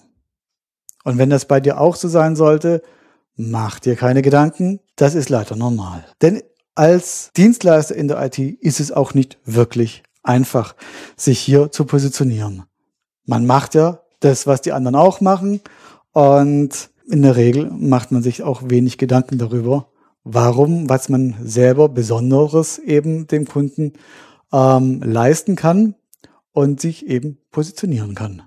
Und 1.03 1.19
wenn 1.19 1.29
das 1.29 1.45
bei 1.45 1.59
dir 1.59 1.79
auch 1.79 1.95
so 1.95 2.07
sein 2.07 2.35
sollte, 2.35 2.81
mach 3.35 3.79
dir 3.79 3.95
keine 3.95 4.23
Gedanken, 4.23 4.79
das 4.95 5.15
ist 5.15 5.29
leider 5.29 5.55
normal. 5.55 6.03
Denn 6.21 6.41
als 6.75 7.31
Dienstleister 7.35 7.95
in 7.95 8.07
der 8.07 8.23
IT 8.23 8.39
ist 8.39 8.79
es 8.79 8.91
auch 8.91 9.13
nicht 9.13 9.37
wirklich 9.45 10.03
einfach, 10.23 10.75
sich 11.15 11.39
hier 11.39 11.71
zu 11.71 11.85
positionieren. 11.85 12.63
Man 13.25 13.45
macht 13.45 13.75
ja 13.75 14.01
das, 14.19 14.47
was 14.47 14.61
die 14.61 14.71
anderen 14.71 14.95
auch 14.95 15.21
machen 15.21 15.61
und 16.13 16.89
in 17.07 17.21
der 17.23 17.35
Regel 17.35 17.69
macht 17.71 18.11
man 18.11 18.23
sich 18.23 18.43
auch 18.43 18.61
wenig 18.65 18.97
Gedanken 18.97 19.37
darüber, 19.37 19.87
warum, 20.23 20.89
was 20.89 21.09
man 21.09 21.35
selber 21.43 21.89
Besonderes 21.89 22.77
eben 22.77 23.27
dem 23.27 23.45
Kunden 23.45 23.93
ähm, 24.53 25.01
leisten 25.03 25.55
kann 25.55 25.95
und 26.51 26.79
sich 26.79 27.07
eben 27.07 27.37
positionieren 27.51 28.15
kann. 28.15 28.43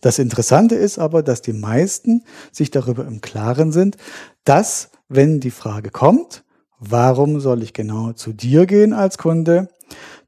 Das 0.00 0.18
Interessante 0.18 0.76
ist 0.76 0.98
aber, 0.98 1.22
dass 1.22 1.42
die 1.42 1.52
meisten 1.52 2.22
sich 2.52 2.70
darüber 2.70 3.06
im 3.06 3.20
Klaren 3.20 3.72
sind, 3.72 3.96
dass, 4.44 4.90
wenn 5.08 5.40
die 5.40 5.50
Frage 5.50 5.90
kommt, 5.90 6.44
warum 6.78 7.40
soll 7.40 7.62
ich 7.62 7.72
genau 7.72 8.12
zu 8.12 8.32
dir 8.32 8.66
gehen 8.66 8.92
als 8.92 9.18
Kunde, 9.18 9.68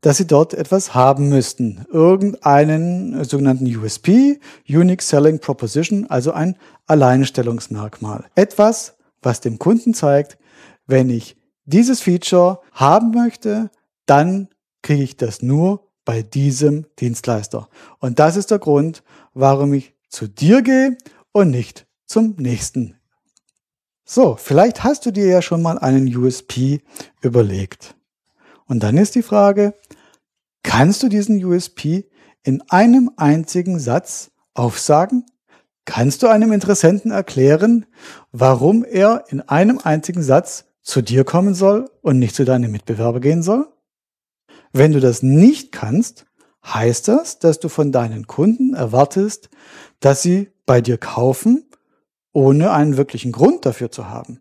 dass 0.01 0.17
sie 0.17 0.27
dort 0.27 0.55
etwas 0.55 0.95
haben 0.95 1.29
müssten. 1.29 1.85
Irgendeinen 1.93 3.23
sogenannten 3.25 3.67
USP, 3.67 4.41
Unique 4.69 5.03
Selling 5.03 5.39
Proposition, 5.39 6.07
also 6.09 6.33
ein 6.33 6.57
Alleinstellungsmerkmal. 6.87 8.25
Etwas, 8.35 8.97
was 9.23 9.41
dem 9.41 9.59
Kunden 9.59 9.93
zeigt, 9.93 10.39
wenn 10.87 11.11
ich 11.11 11.37
dieses 11.65 12.01
Feature 12.01 12.61
haben 12.73 13.11
möchte, 13.11 13.71
dann 14.07 14.49
kriege 14.83 15.03
ich 15.03 15.17
das 15.17 15.43
nur 15.43 15.89
bei 16.05 16.23
diesem 16.23 16.87
Dienstleister. 16.99 17.69
Und 17.99 18.19
das 18.19 18.37
ist 18.37 18.51
der 18.51 18.59
Grund, 18.59 19.03
warum 19.35 19.75
ich 19.75 19.95
zu 20.09 20.27
dir 20.27 20.63
gehe 20.63 20.97
und 21.33 21.51
nicht 21.51 21.87
zum 22.07 22.35
nächsten. 22.39 23.00
So, 24.13 24.35
vielleicht 24.35 24.83
hast 24.83 25.07
du 25.07 25.13
dir 25.13 25.27
ja 25.27 25.41
schon 25.41 25.63
mal 25.63 25.79
einen 25.79 26.13
USP 26.17 26.81
überlegt. 27.21 27.95
Und 28.67 28.83
dann 28.83 28.97
ist 28.97 29.15
die 29.15 29.23
Frage, 29.23 29.73
kannst 30.65 31.05
du 31.05 31.09
diesen 31.09 31.45
USP 31.45 32.11
in 32.43 32.61
einem 32.71 33.13
einzigen 33.17 33.79
Satz 33.79 34.33
aufsagen? 34.53 35.27
Kannst 35.85 36.25
du 36.25 36.27
einem 36.27 36.51
Interessenten 36.51 37.13
erklären, 37.13 37.87
warum 38.33 38.83
er 38.83 39.27
in 39.29 39.43
einem 39.43 39.79
einzigen 39.79 40.25
Satz 40.25 40.65
zu 40.83 41.03
dir 41.03 41.23
kommen 41.23 41.55
soll 41.55 41.89
und 42.03 42.19
nicht 42.19 42.35
zu 42.35 42.45
deinem 42.45 42.73
Mitbewerber 42.73 43.21
gehen 43.21 43.45
soll? 43.45 43.69
Wenn 44.73 44.91
du 44.91 44.99
das 44.99 45.23
nicht 45.23 45.71
kannst, 45.71 46.27
heißt 46.67 47.07
das, 47.07 47.39
dass 47.39 47.61
du 47.61 47.69
von 47.69 47.93
deinen 47.93 48.27
Kunden 48.27 48.75
erwartest, 48.75 49.51
dass 50.01 50.21
sie 50.21 50.51
bei 50.67 50.81
dir 50.81 50.99
kaufen, 50.99 51.70
ohne 52.33 52.73
einen 52.73 52.97
wirklichen 52.97 53.33
Grund 53.33 53.67
dafür 53.67 53.91
zu 53.91 54.09
haben. 54.09 54.41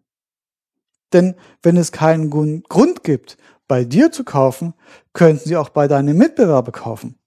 Denn 1.13 1.36
wenn 1.63 1.77
es 1.77 1.91
keinen 1.91 2.29
Grund 2.29 3.03
gibt, 3.03 3.38
bei 3.67 3.84
dir 3.84 4.12
zu 4.12 4.24
kaufen, 4.24 4.74
könnten 5.13 5.48
sie 5.48 5.58
auch 5.58 5.69
bei 5.69 5.88
deinem 5.88 6.17
Mitbewerber 6.17 6.72
kaufen. 6.72 7.19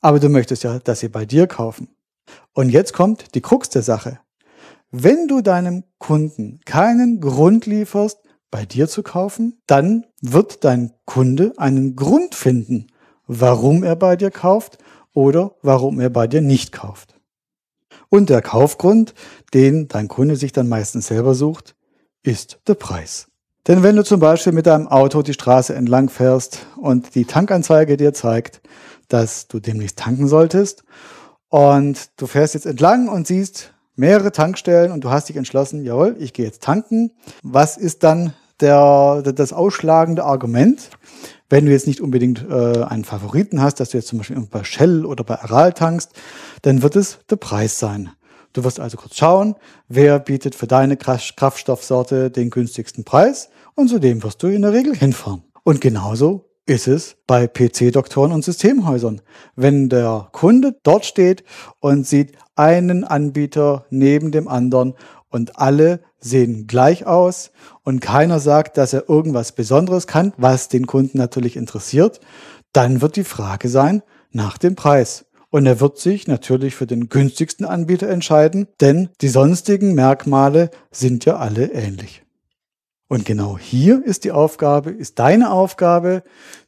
Aber 0.00 0.20
du 0.20 0.28
möchtest 0.28 0.64
ja, 0.64 0.78
dass 0.78 1.00
sie 1.00 1.08
bei 1.08 1.24
dir 1.24 1.46
kaufen. 1.46 1.88
Und 2.52 2.70
jetzt 2.70 2.92
kommt 2.92 3.34
die 3.34 3.40
Krux 3.40 3.70
der 3.70 3.82
Sache. 3.82 4.20
Wenn 4.90 5.28
du 5.28 5.40
deinem 5.40 5.84
Kunden 5.98 6.60
keinen 6.64 7.20
Grund 7.20 7.66
lieferst, 7.66 8.18
bei 8.50 8.64
dir 8.64 8.86
zu 8.86 9.02
kaufen, 9.02 9.60
dann 9.66 10.06
wird 10.20 10.62
dein 10.62 10.92
Kunde 11.06 11.54
einen 11.56 11.96
Grund 11.96 12.36
finden, 12.36 12.86
warum 13.26 13.82
er 13.82 13.96
bei 13.96 14.14
dir 14.14 14.30
kauft 14.30 14.78
oder 15.12 15.56
warum 15.62 15.98
er 15.98 16.08
bei 16.08 16.28
dir 16.28 16.40
nicht 16.40 16.70
kauft. 16.70 17.13
Und 18.14 18.30
der 18.30 18.42
Kaufgrund, 18.42 19.12
den 19.54 19.88
dein 19.88 20.06
Kunde 20.06 20.36
sich 20.36 20.52
dann 20.52 20.68
meistens 20.68 21.08
selber 21.08 21.34
sucht, 21.34 21.74
ist 22.22 22.60
der 22.68 22.74
Preis. 22.74 23.26
Denn 23.66 23.82
wenn 23.82 23.96
du 23.96 24.04
zum 24.04 24.20
Beispiel 24.20 24.52
mit 24.52 24.66
deinem 24.66 24.86
Auto 24.86 25.22
die 25.22 25.32
Straße 25.32 25.74
entlang 25.74 26.08
fährst 26.08 26.64
und 26.76 27.16
die 27.16 27.24
Tankanzeige 27.24 27.96
dir 27.96 28.14
zeigt, 28.14 28.60
dass 29.08 29.48
du 29.48 29.58
demnächst 29.58 29.98
tanken 29.98 30.28
solltest 30.28 30.84
und 31.48 32.08
du 32.16 32.28
fährst 32.28 32.54
jetzt 32.54 32.66
entlang 32.66 33.08
und 33.08 33.26
siehst 33.26 33.74
mehrere 33.96 34.30
Tankstellen 34.30 34.92
und 34.92 35.02
du 35.02 35.10
hast 35.10 35.28
dich 35.28 35.36
entschlossen, 35.36 35.82
jawohl, 35.82 36.14
ich 36.20 36.32
gehe 36.32 36.46
jetzt 36.46 36.62
tanken. 36.62 37.10
Was 37.42 37.76
ist 37.76 38.04
dann 38.04 38.32
der, 38.60 39.22
das 39.22 39.52
ausschlagende 39.52 40.22
Argument? 40.22 40.88
Wenn 41.54 41.66
du 41.66 41.70
jetzt 41.70 41.86
nicht 41.86 42.00
unbedingt 42.00 42.44
äh, 42.50 42.82
einen 42.82 43.04
Favoriten 43.04 43.62
hast, 43.62 43.78
dass 43.78 43.90
du 43.90 43.96
jetzt 43.96 44.08
zum 44.08 44.18
Beispiel 44.18 44.44
bei 44.50 44.64
Shell 44.64 45.06
oder 45.06 45.22
bei 45.22 45.40
Aral 45.40 45.72
tankst, 45.72 46.10
dann 46.62 46.82
wird 46.82 46.96
es 46.96 47.20
der 47.30 47.36
Preis 47.36 47.78
sein. 47.78 48.10
Du 48.52 48.64
wirst 48.64 48.80
also 48.80 48.96
kurz 48.96 49.16
schauen, 49.16 49.54
wer 49.86 50.18
bietet 50.18 50.56
für 50.56 50.66
deine 50.66 50.96
Kraftstoffsorte 50.96 52.32
den 52.32 52.50
günstigsten 52.50 53.04
Preis 53.04 53.50
und 53.76 53.86
zu 53.86 54.00
dem 54.00 54.24
wirst 54.24 54.42
du 54.42 54.48
in 54.48 54.62
der 54.62 54.72
Regel 54.72 54.96
hinfahren. 54.96 55.44
Und 55.62 55.80
genauso 55.80 56.50
ist 56.66 56.88
es 56.88 57.18
bei 57.28 57.46
PC-Doktoren 57.46 58.32
und 58.32 58.44
Systemhäusern. 58.44 59.20
Wenn 59.54 59.88
der 59.88 60.30
Kunde 60.32 60.74
dort 60.82 61.06
steht 61.06 61.44
und 61.78 62.04
sieht 62.04 62.32
einen 62.56 63.04
Anbieter 63.04 63.86
neben 63.90 64.32
dem 64.32 64.48
anderen 64.48 64.94
und 65.34 65.58
alle 65.58 65.98
sehen 66.20 66.68
gleich 66.68 67.06
aus 67.06 67.50
und 67.82 68.00
keiner 68.00 68.38
sagt, 68.38 68.78
dass 68.78 68.92
er 68.92 69.08
irgendwas 69.08 69.50
Besonderes 69.50 70.06
kann, 70.06 70.32
was 70.36 70.68
den 70.68 70.86
Kunden 70.86 71.18
natürlich 71.18 71.56
interessiert, 71.56 72.20
dann 72.72 73.02
wird 73.02 73.16
die 73.16 73.24
Frage 73.24 73.68
sein 73.68 74.04
nach 74.30 74.58
dem 74.58 74.76
Preis. 74.76 75.26
Und 75.50 75.66
er 75.66 75.80
wird 75.80 75.98
sich 75.98 76.28
natürlich 76.28 76.76
für 76.76 76.86
den 76.86 77.08
günstigsten 77.08 77.66
Anbieter 77.66 78.08
entscheiden, 78.08 78.68
denn 78.80 79.08
die 79.20 79.28
sonstigen 79.28 79.94
Merkmale 79.94 80.70
sind 80.92 81.24
ja 81.24 81.36
alle 81.36 81.72
ähnlich. 81.72 82.22
Und 83.08 83.24
genau 83.24 83.58
hier 83.58 84.04
ist 84.04 84.22
die 84.22 84.32
Aufgabe, 84.32 84.90
ist 84.90 85.18
deine 85.18 85.50
Aufgabe, 85.50 86.22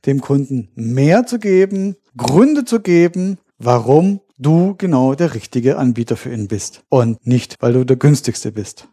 dem 0.06 0.20
Kunden 0.20 0.70
mehr 0.74 1.24
zu 1.24 1.38
geben, 1.38 1.94
Gründe 2.16 2.64
zu 2.64 2.80
geben, 2.80 3.38
warum 3.58 4.20
du 4.38 4.74
genau 4.76 5.14
der 5.14 5.34
richtige 5.34 5.78
Anbieter 5.78 6.16
für 6.16 6.32
ihn 6.32 6.48
bist 6.48 6.82
und 6.88 7.26
nicht, 7.26 7.56
weil 7.60 7.72
du 7.72 7.84
der 7.84 7.96
günstigste 7.96 8.52
bist. 8.52 8.88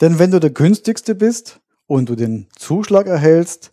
Denn 0.00 0.18
wenn 0.18 0.30
du 0.30 0.40
der 0.40 0.50
günstigste 0.50 1.14
bist 1.14 1.60
und 1.86 2.08
du 2.08 2.16
den 2.16 2.48
Zuschlag 2.56 3.06
erhältst, 3.06 3.72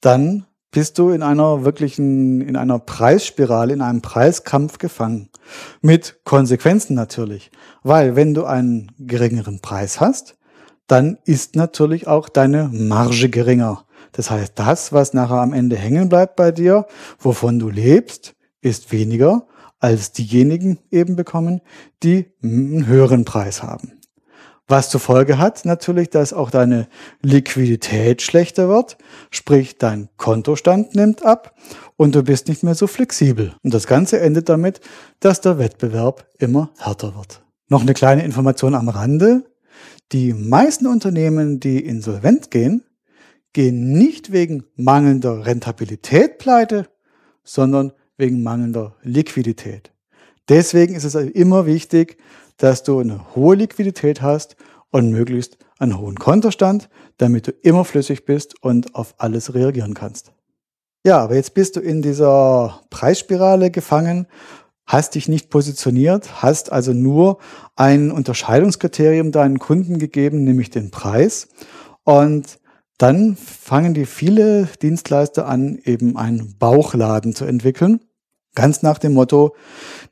dann 0.00 0.46
bist 0.70 0.98
du 0.98 1.10
in 1.10 1.22
einer 1.22 1.64
wirklichen, 1.64 2.40
in 2.40 2.56
einer 2.56 2.78
Preisspirale, 2.78 3.72
in 3.72 3.80
einem 3.80 4.02
Preiskampf 4.02 4.78
gefangen. 4.78 5.30
Mit 5.80 6.20
Konsequenzen 6.24 6.94
natürlich. 6.94 7.50
Weil 7.82 8.16
wenn 8.16 8.34
du 8.34 8.44
einen 8.44 8.92
geringeren 8.98 9.60
Preis 9.60 10.00
hast, 10.00 10.36
dann 10.86 11.18
ist 11.24 11.56
natürlich 11.56 12.06
auch 12.06 12.28
deine 12.28 12.68
Marge 12.72 13.28
geringer. 13.28 13.84
Das 14.12 14.30
heißt, 14.30 14.52
das, 14.56 14.92
was 14.92 15.14
nachher 15.14 15.40
am 15.40 15.52
Ende 15.52 15.76
hängen 15.76 16.08
bleibt 16.08 16.36
bei 16.36 16.50
dir, 16.50 16.86
wovon 17.18 17.58
du 17.58 17.68
lebst, 17.68 18.34
ist 18.60 18.90
weniger 18.92 19.46
als 19.80 20.12
diejenigen 20.12 20.78
eben 20.90 21.16
bekommen, 21.16 21.60
die 22.02 22.26
einen 22.42 22.86
höheren 22.86 23.24
Preis 23.24 23.62
haben. 23.62 23.92
Was 24.70 24.90
zur 24.90 25.00
Folge 25.00 25.38
hat 25.38 25.64
natürlich, 25.64 26.10
dass 26.10 26.34
auch 26.34 26.50
deine 26.50 26.88
Liquidität 27.22 28.20
schlechter 28.20 28.68
wird, 28.68 28.98
sprich 29.30 29.78
dein 29.78 30.10
Kontostand 30.18 30.94
nimmt 30.94 31.24
ab 31.24 31.54
und 31.96 32.14
du 32.14 32.22
bist 32.22 32.48
nicht 32.48 32.62
mehr 32.62 32.74
so 32.74 32.86
flexibel. 32.86 33.54
Und 33.62 33.72
das 33.72 33.86
Ganze 33.86 34.20
endet 34.20 34.50
damit, 34.50 34.80
dass 35.20 35.40
der 35.40 35.58
Wettbewerb 35.58 36.26
immer 36.38 36.70
härter 36.76 37.16
wird. 37.16 37.42
Noch 37.68 37.80
eine 37.80 37.94
kleine 37.94 38.24
Information 38.24 38.74
am 38.74 38.90
Rande. 38.90 39.44
Die 40.12 40.34
meisten 40.34 40.86
Unternehmen, 40.86 41.60
die 41.60 41.82
insolvent 41.82 42.50
gehen, 42.50 42.84
gehen 43.54 43.92
nicht 43.92 44.32
wegen 44.32 44.64
mangelnder 44.76 45.46
Rentabilität 45.46 46.36
pleite, 46.36 46.88
sondern 47.42 47.92
wegen 48.18 48.42
mangelnder 48.42 48.94
Liquidität. 49.02 49.92
Deswegen 50.48 50.94
ist 50.94 51.04
es 51.04 51.14
immer 51.14 51.64
wichtig, 51.64 52.18
dass 52.58 52.82
du 52.82 52.98
eine 52.98 53.34
hohe 53.34 53.56
Liquidität 53.56 54.20
hast 54.20 54.56
und 54.90 55.10
möglichst 55.10 55.58
einen 55.78 55.98
hohen 55.98 56.18
Kontostand, 56.18 56.88
damit 57.16 57.46
du 57.46 57.52
immer 57.62 57.84
flüssig 57.84 58.24
bist 58.24 58.62
und 58.62 58.94
auf 58.94 59.14
alles 59.18 59.54
reagieren 59.54 59.94
kannst. 59.94 60.32
Ja, 61.06 61.18
aber 61.20 61.36
jetzt 61.36 61.54
bist 61.54 61.76
du 61.76 61.80
in 61.80 62.02
dieser 62.02 62.82
Preisspirale 62.90 63.70
gefangen, 63.70 64.26
hast 64.86 65.14
dich 65.14 65.28
nicht 65.28 65.50
positioniert, 65.50 66.42
hast 66.42 66.72
also 66.72 66.92
nur 66.92 67.38
ein 67.76 68.10
Unterscheidungskriterium 68.10 69.30
deinen 69.30 69.58
Kunden 69.58 69.98
gegeben, 69.98 70.44
nämlich 70.44 70.70
den 70.70 70.90
Preis. 70.90 71.48
Und 72.04 72.58
dann 72.96 73.36
fangen 73.36 73.94
die 73.94 74.06
viele 74.06 74.66
Dienstleister 74.82 75.46
an, 75.46 75.78
eben 75.84 76.16
einen 76.16 76.56
Bauchladen 76.58 77.34
zu 77.34 77.44
entwickeln. 77.44 78.00
Ganz 78.54 78.82
nach 78.82 78.98
dem 78.98 79.14
Motto, 79.14 79.54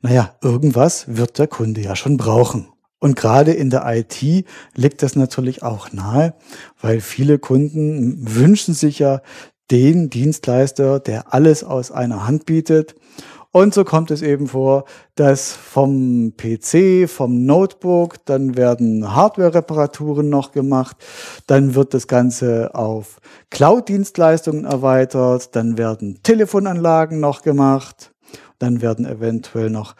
naja, 0.01 0.35
irgendwas 0.41 1.05
wird 1.07 1.37
der 1.39 1.47
Kunde 1.47 1.81
ja 1.81 1.95
schon 1.95 2.17
brauchen. 2.17 2.67
Und 2.99 3.15
gerade 3.15 3.51
in 3.51 3.69
der 3.69 3.85
IT 3.85 4.45
liegt 4.73 5.03
das 5.03 5.15
natürlich 5.15 5.61
auch 5.61 5.91
nahe, 5.91 6.33
weil 6.81 6.99
viele 6.99 7.37
Kunden 7.37 8.17
wünschen 8.35 8.73
sich 8.73 8.99
ja 8.99 9.21
den 9.69 10.09
Dienstleister, 10.09 10.99
der 10.99 11.33
alles 11.33 11.63
aus 11.63 11.91
einer 11.91 12.25
Hand 12.25 12.45
bietet. 12.45 12.95
Und 13.51 13.73
so 13.73 13.83
kommt 13.83 14.11
es 14.11 14.21
eben 14.21 14.47
vor, 14.47 14.85
dass 15.15 15.51
vom 15.51 16.33
PC, 16.37 17.09
vom 17.09 17.45
Notebook, 17.45 18.23
dann 18.25 18.55
werden 18.55 19.15
Hardware-Reparaturen 19.15 20.29
noch 20.29 20.51
gemacht, 20.51 20.97
dann 21.47 21.73
wird 21.73 21.93
das 21.93 22.07
Ganze 22.07 22.75
auf 22.75 23.19
Cloud-Dienstleistungen 23.49 24.65
erweitert, 24.65 25.55
dann 25.55 25.77
werden 25.77 26.19
Telefonanlagen 26.23 27.19
noch 27.19 27.41
gemacht, 27.41 28.11
dann 28.59 28.81
werden 28.81 29.05
eventuell 29.05 29.69
noch 29.69 29.95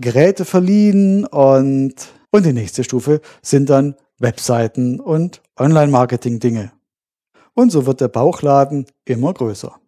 Geräte 0.00 0.44
verliehen 0.44 1.24
und, 1.26 1.94
und 2.30 2.46
die 2.46 2.52
nächste 2.52 2.84
Stufe 2.84 3.20
sind 3.42 3.70
dann 3.70 3.96
Webseiten 4.18 5.00
und 5.00 5.42
Online-Marketing-Dinge. 5.58 6.72
Und 7.54 7.70
so 7.70 7.86
wird 7.86 8.00
der 8.00 8.08
Bauchladen 8.08 8.86
immer 9.04 9.32
größer. 9.32 9.78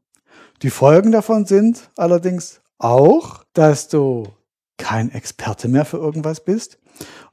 Die 0.63 0.71
Folgen 0.71 1.13
davon 1.13 1.47
sind 1.47 1.91
allerdings 1.97 2.61
auch, 2.79 3.45
dass 3.53 3.89
du 3.89 4.29
kein 4.77 5.11
Experte 5.13 5.69
mehr 5.69 5.85
für 5.85 5.99
irgendwas 5.99 6.45
bist, 6.45 6.79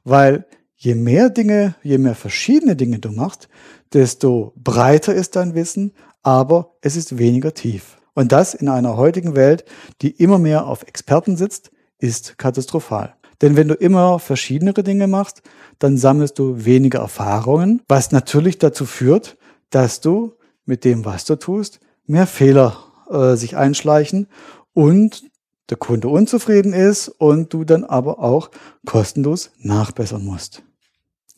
weil 0.04 0.46
je 0.76 0.94
mehr 0.94 1.30
Dinge, 1.30 1.74
je 1.82 1.98
mehr 1.98 2.14
verschiedene 2.14 2.76
Dinge 2.76 2.98
du 2.98 3.10
machst, 3.10 3.48
desto 3.92 4.52
breiter 4.56 5.14
ist 5.14 5.36
dein 5.36 5.54
Wissen, 5.54 5.92
aber 6.22 6.76
es 6.82 6.96
ist 6.96 7.18
weniger 7.18 7.54
tief. 7.54 7.97
Und 8.18 8.32
das 8.32 8.52
in 8.52 8.68
einer 8.68 8.96
heutigen 8.96 9.36
Welt, 9.36 9.64
die 10.02 10.10
immer 10.10 10.40
mehr 10.40 10.66
auf 10.66 10.82
Experten 10.82 11.36
sitzt, 11.36 11.70
ist 12.00 12.36
katastrophal. 12.36 13.14
Denn 13.40 13.54
wenn 13.54 13.68
du 13.68 13.74
immer 13.74 14.18
verschiedenere 14.18 14.82
Dinge 14.82 15.06
machst, 15.06 15.42
dann 15.78 15.96
sammelst 15.96 16.36
du 16.36 16.64
weniger 16.64 16.98
Erfahrungen, 16.98 17.80
was 17.86 18.10
natürlich 18.10 18.58
dazu 18.58 18.86
führt, 18.86 19.36
dass 19.70 20.00
du 20.00 20.34
mit 20.64 20.84
dem, 20.84 21.04
was 21.04 21.26
du 21.26 21.36
tust, 21.36 21.78
mehr 22.08 22.26
Fehler 22.26 22.78
äh, 23.08 23.36
sich 23.36 23.56
einschleichen 23.56 24.26
und 24.74 25.22
der 25.70 25.76
Kunde 25.76 26.08
unzufrieden 26.08 26.72
ist 26.72 27.06
und 27.06 27.52
du 27.52 27.62
dann 27.62 27.84
aber 27.84 28.18
auch 28.18 28.50
kostenlos 28.84 29.52
nachbessern 29.60 30.24
musst. 30.24 30.64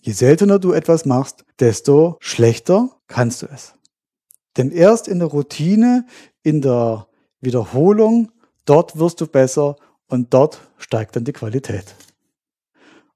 Je 0.00 0.14
seltener 0.14 0.58
du 0.58 0.72
etwas 0.72 1.04
machst, 1.04 1.44
desto 1.58 2.16
schlechter 2.20 2.88
kannst 3.06 3.42
du 3.42 3.48
es. 3.52 3.74
Denn 4.56 4.72
erst 4.72 5.08
in 5.08 5.20
der 5.20 5.28
Routine, 5.28 6.06
in 6.42 6.60
der 6.60 7.06
Wiederholung, 7.40 8.30
dort 8.64 8.98
wirst 8.98 9.20
du 9.20 9.26
besser 9.26 9.76
und 10.08 10.32
dort 10.34 10.60
steigt 10.78 11.16
dann 11.16 11.24
die 11.24 11.32
Qualität. 11.32 11.94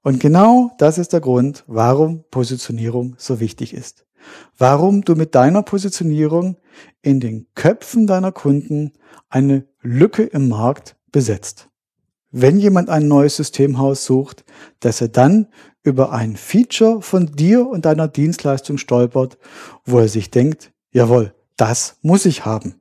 Und 0.03 0.21
genau 0.21 0.71
das 0.79 0.99
ist 0.99 1.13
der 1.13 1.21
Grund, 1.21 1.65
warum 1.67 2.25
Positionierung 2.31 3.15
so 3.19 3.41
wichtig 3.41 3.73
ist. 3.73 4.05
Warum 4.57 5.03
du 5.03 5.15
mit 5.15 5.35
deiner 5.35 5.63
Positionierung 5.63 6.57
in 7.03 7.21
den 7.21 7.47
Köpfen 7.55 8.07
deiner 8.07 8.33
Kunden 8.33 8.93
eine 9.29 9.67
Lücke 9.81 10.23
im 10.23 10.49
Markt 10.49 10.97
besetzt. 11.13 11.69
Wenn 12.31 12.59
jemand 12.59 12.89
ein 12.89 13.07
neues 13.07 13.37
Systemhaus 13.37 14.05
sucht, 14.05 14.45
dass 14.81 15.01
er 15.01 15.09
dann 15.09 15.47
über 15.83 16.13
ein 16.13 16.37
Feature 16.37 17.01
von 17.01 17.27
dir 17.27 17.67
und 17.67 17.85
deiner 17.85 18.09
Dienstleistung 18.09 18.79
stolpert, 18.79 19.39
wo 19.85 20.01
er 20.01 20.09
sich 20.09 20.31
denkt, 20.31 20.73
jawohl, 20.91 21.35
das 21.57 21.97
muss 22.03 22.27
ich 22.27 22.45
haben. 22.45 22.81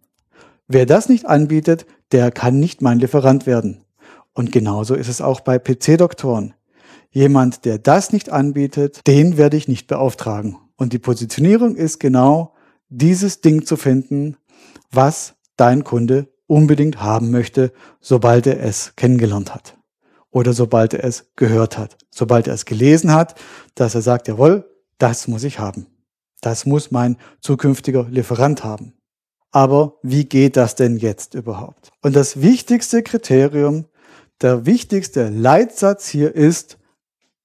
Wer 0.68 0.86
das 0.86 1.10
nicht 1.10 1.26
anbietet, 1.26 1.86
der 2.12 2.32
kann 2.32 2.60
nicht 2.60 2.82
mein 2.82 3.00
Lieferant 3.00 3.46
werden. 3.46 3.84
Und 4.34 4.52
genauso 4.52 4.96
ist 4.96 5.10
es 5.10 5.22
auch 5.22 5.42
bei 5.42 5.60
PC-Doktoren. 5.60 6.54
Jemand, 7.12 7.66
der 7.66 7.78
das 7.78 8.12
nicht 8.12 8.32
anbietet, 8.32 9.06
den 9.06 9.38
werde 9.38 9.58
ich 9.58 9.68
nicht 9.68 9.88
beauftragen. 9.88 10.58
Und 10.76 10.94
die 10.94 11.00
Positionierung 11.00 11.76
ist 11.76 12.00
genau 12.00 12.56
dieses 12.90 13.42
Ding 13.42 13.66
zu 13.66 13.78
finden, 13.78 14.38
was 14.92 15.36
dein 15.58 15.84
Kunde 15.84 16.30
unbedingt 16.48 17.02
haben 17.02 17.30
möchte, 17.30 17.72
sobald 18.02 18.48
er 18.48 18.62
es 18.62 18.96
kennengelernt 18.96 19.54
hat. 19.54 19.78
Oder 20.32 20.54
sobald 20.54 20.94
er 20.94 21.04
es 21.04 21.32
gehört 21.36 21.78
hat. 21.78 21.98
Sobald 22.10 22.48
er 22.48 22.56
es 22.56 22.66
gelesen 22.66 23.14
hat, 23.14 23.36
dass 23.76 23.94
er 23.94 24.02
sagt, 24.02 24.28
jawohl, 24.28 24.68
das 24.98 25.28
muss 25.28 25.44
ich 25.44 25.60
haben. 25.60 25.88
Das 26.42 26.66
muss 26.66 26.90
mein 26.90 27.18
zukünftiger 27.40 28.08
Lieferant 28.10 28.64
haben. 28.64 28.94
Aber 29.54 30.00
wie 30.02 30.26
geht 30.26 30.58
das 30.58 30.74
denn 30.74 30.98
jetzt 30.98 31.36
überhaupt? 31.36 31.92
Und 32.02 32.16
das 32.16 32.42
wichtigste 32.42 33.04
Kriterium, 33.04 33.86
der 34.42 34.66
wichtigste 34.66 35.30
Leitsatz 35.30 36.08
hier 36.08 36.36
ist, 36.36 36.80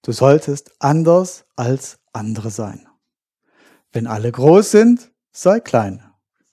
du 0.03 0.12
solltest 0.12 0.73
anders 0.79 1.44
als 1.55 1.99
andere 2.14 2.51
sein. 2.51 2.88
Wenn 3.92 4.07
alle 4.07 4.33
groß 4.33 4.71
sind, 4.71 5.12
sei 5.33 5.61
klein. 5.61 6.03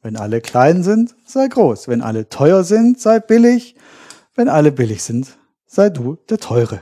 Wenn 0.01 0.17
alle 0.17 0.41
klein 0.41 0.83
sind, 0.83 1.15
sei 1.25 1.47
groß. 1.47 1.87
Wenn 1.87 2.01
alle 2.01 2.27
teuer 2.27 2.65
sind, 2.65 2.99
sei 2.99 3.19
billig. 3.19 3.75
Wenn 4.35 4.49
alle 4.49 4.73
billig 4.73 5.03
sind, 5.03 5.37
sei 5.65 5.89
du 5.89 6.17
der 6.29 6.37
Teure. 6.37 6.81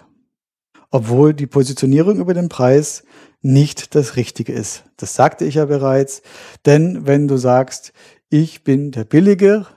Obwohl 0.89 1.35
die 1.35 1.47
Positionierung 1.47 2.17
über 2.17 2.33
den 2.33 2.49
Preis 2.49 3.03
nicht 3.41 3.93
das 3.93 4.15
Richtige 4.15 4.53
ist. 4.53 4.83
Das 4.97 5.13
sagte 5.13 5.45
ich 5.45 5.55
ja 5.55 5.65
bereits. 5.65 6.23
Denn 6.65 7.05
wenn 7.05 7.27
du 7.27 7.37
sagst, 7.37 7.93
ich 8.33 8.63
bin 8.63 8.89
der 8.89 9.03
Billige, 9.03 9.67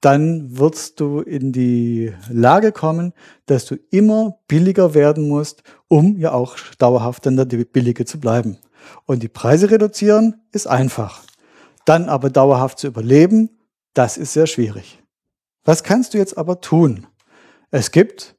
dann 0.00 0.56
wirst 0.56 1.00
du 1.00 1.18
in 1.20 1.50
die 1.50 2.14
Lage 2.30 2.70
kommen, 2.70 3.12
dass 3.46 3.66
du 3.66 3.74
immer 3.90 4.38
billiger 4.46 4.94
werden 4.94 5.28
musst, 5.28 5.64
um 5.88 6.16
ja 6.16 6.30
auch 6.30 6.56
dauerhaft 6.78 7.26
dann 7.26 7.36
der 7.36 7.44
Billige 7.44 8.04
zu 8.04 8.20
bleiben. 8.20 8.56
Und 9.04 9.24
die 9.24 9.28
Preise 9.28 9.72
reduzieren 9.72 10.40
ist 10.52 10.68
einfach. 10.68 11.24
Dann 11.86 12.08
aber 12.08 12.30
dauerhaft 12.30 12.78
zu 12.78 12.86
überleben, 12.86 13.50
das 13.94 14.16
ist 14.16 14.32
sehr 14.32 14.46
schwierig. 14.46 15.02
Was 15.64 15.82
kannst 15.82 16.14
du 16.14 16.18
jetzt 16.18 16.38
aber 16.38 16.60
tun? 16.60 17.04
Es 17.72 17.90
gibt 17.90 18.36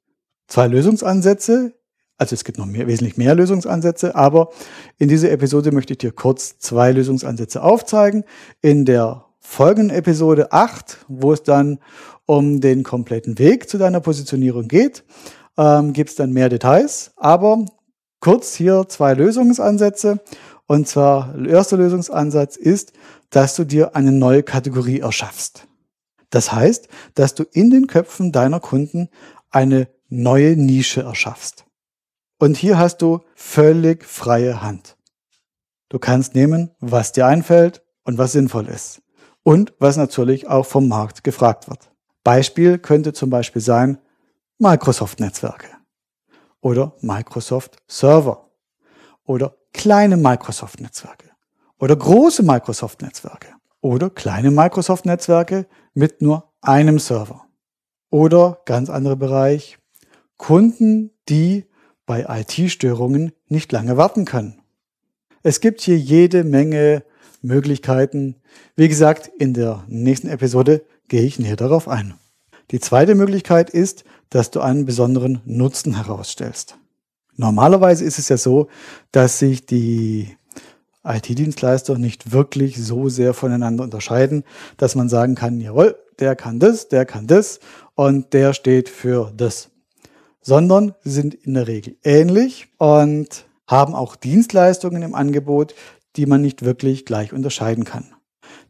zwei 0.48 0.67
Lösungsansätze, 0.67 1.74
also 2.17 2.34
es 2.34 2.45
gibt 2.45 2.58
noch 2.58 2.65
mehr, 2.65 2.88
wesentlich 2.88 3.17
mehr 3.17 3.36
Lösungsansätze, 3.36 4.15
aber 4.15 4.52
in 4.98 5.10
dieser 5.10 5.32
Episode 5.32 5.74
möchte 5.74 5.91
ich 5.91 5.98
dir 5.98 6.13
kurz 6.13 6.60
zwei 6.60 6.93
Lösungsansätze 6.93 7.62
aufzeigen. 7.62 8.24
In 8.62 8.86
der 8.86 9.26
folgenden 9.39 9.95
Episode 9.95 10.52
8, 10.52 11.06
wo 11.08 11.34
es 11.34 11.43
dann 11.43 11.80
um 12.25 12.62
den 12.62 12.84
kompletten 12.84 13.39
Weg 13.39 13.69
zu 13.69 13.78
deiner 13.78 13.99
Positionierung 14.02 14.67
geht, 14.67 15.04
ähm, 15.58 15.93
gibt 15.93 16.12
es 16.12 16.15
dann 16.15 16.32
mehr 16.32 16.49
Details. 16.49 17.12
Aber 17.15 17.65
kurz 18.19 18.54
hier 18.54 18.86
zwei 18.88 19.13
Lösungsansätze. 19.13 20.19
Und 20.67 20.88
zwar, 20.88 21.34
der 21.34 21.54
erste 21.54 21.75
Lösungsansatz 21.78 22.56
ist, 22.56 22.93
dass 23.32 23.56
du 23.56 23.63
dir 23.63 23.95
eine 23.95 24.12
neue 24.12 24.43
Kategorie 24.43 24.99
erschaffst. 24.99 25.67
Das 26.30 26.52
heißt, 26.52 26.88
dass 27.15 27.34
du 27.34 27.43
in 27.52 27.71
den 27.71 27.88
Köpfen 27.88 28.32
deiner 28.32 28.60
Kunden 28.60 29.10
eine 29.49 29.88
neue 30.10 30.56
Nische 30.56 31.02
erschaffst. 31.02 31.65
Und 32.38 32.56
hier 32.56 32.78
hast 32.78 33.02
du 33.02 33.21
völlig 33.36 34.06
freie 34.06 34.62
Hand. 34.62 34.95
Du 35.89 35.97
kannst 35.99 36.36
nehmen, 36.36 36.71
was 36.80 37.12
dir 37.12 37.25
einfällt 37.25 37.82
und 38.04 38.17
was 38.17 38.32
sinnvoll 38.32 38.67
ist. 38.67 39.02
Und 39.50 39.74
was 39.80 39.98
natürlich 39.98 40.48
auch 40.48 40.68
vom 40.68 40.88
Markt 40.88 41.24
gefragt 41.24 41.68
wird. 41.68 41.90
Beispiel 42.24 42.78
könnte 42.78 43.14
zum 43.14 43.32
Beispiel 43.32 43.64
sein 43.64 43.98
Microsoft-Netzwerke 44.60 45.70
oder 46.62 46.94
Microsoft 47.02 47.78
Server 47.88 48.52
oder 49.26 49.56
kleine 49.74 50.18
Microsoft-Netzwerke 50.18 51.32
oder 51.80 51.96
große 51.96 52.44
Microsoft-Netzwerke 52.44 53.48
oder 53.82 54.12
kleine 54.12 54.52
Microsoft-Netzwerke 54.52 55.66
mit 55.96 56.22
nur 56.22 56.54
einem 56.62 57.00
Server. 57.00 57.48
Oder 58.12 58.62
ganz 58.66 58.92
anderer 58.92 59.16
Bereich, 59.16 59.80
Kunden, 60.38 61.10
die 61.28 61.66
bei 62.06 62.24
IT-Störungen 62.30 63.32
nicht 63.48 63.72
lange 63.72 63.98
warten 63.98 64.26
können. 64.26 64.62
Es 65.42 65.60
gibt 65.60 65.82
hier 65.82 65.98
jede 65.98 66.44
Menge 66.44 67.04
Möglichkeiten. 67.41 68.36
Wie 68.75 68.88
gesagt, 68.88 69.30
in 69.39 69.54
der 69.54 69.84
nächsten 69.88 70.28
Episode 70.28 70.84
gehe 71.08 71.23
ich 71.23 71.39
näher 71.39 71.56
darauf 71.56 71.88
ein. 71.88 72.13
Die 72.71 72.80
zweite 72.80 73.15
Möglichkeit 73.15 73.69
ist, 73.69 74.04
dass 74.30 74.52
du 74.52 74.60
einen 74.60 74.86
besonderen 74.86 75.41
Nutzen 75.45 75.95
herausstellst. 75.95 76.78
Normalerweise 77.36 78.04
ist 78.04 78.19
es 78.19 78.30
ja 78.30 78.38
so, 78.38 78.67
dass 79.12 79.39
sich 79.39 79.65
die 79.65 80.36
IT-Dienstleister 81.04 81.97
nicht 81.97 82.32
wirklich 82.32 82.78
so 82.78 83.10
sehr 83.10 83.34
voneinander 83.34 83.84
unterscheiden, 83.84 84.43
dass 84.78 84.95
man 84.95 85.10
sagen 85.10 85.36
kann, 85.36 85.60
jawohl, 85.60 85.97
der 86.19 86.36
kann 86.36 86.60
das, 86.60 86.89
der 86.89 87.06
kann 87.06 87.28
das 87.28 87.60
und 87.95 88.34
der 88.34 88.54
steht 88.54 88.89
für 88.89 89.32
das. 89.36 89.69
Sondern 90.41 90.93
sie 91.04 91.12
sind 91.12 91.34
in 91.34 91.54
der 91.54 91.67
Regel 91.67 91.95
ähnlich 92.04 92.67
und 92.78 93.45
haben 93.67 93.95
auch 93.95 94.15
Dienstleistungen 94.15 95.02
im 95.02 95.15
Angebot, 95.15 95.75
die 96.20 96.26
man 96.26 96.42
nicht 96.42 96.66
wirklich 96.66 97.06
gleich 97.06 97.32
unterscheiden 97.32 97.86
kann. 97.86 98.14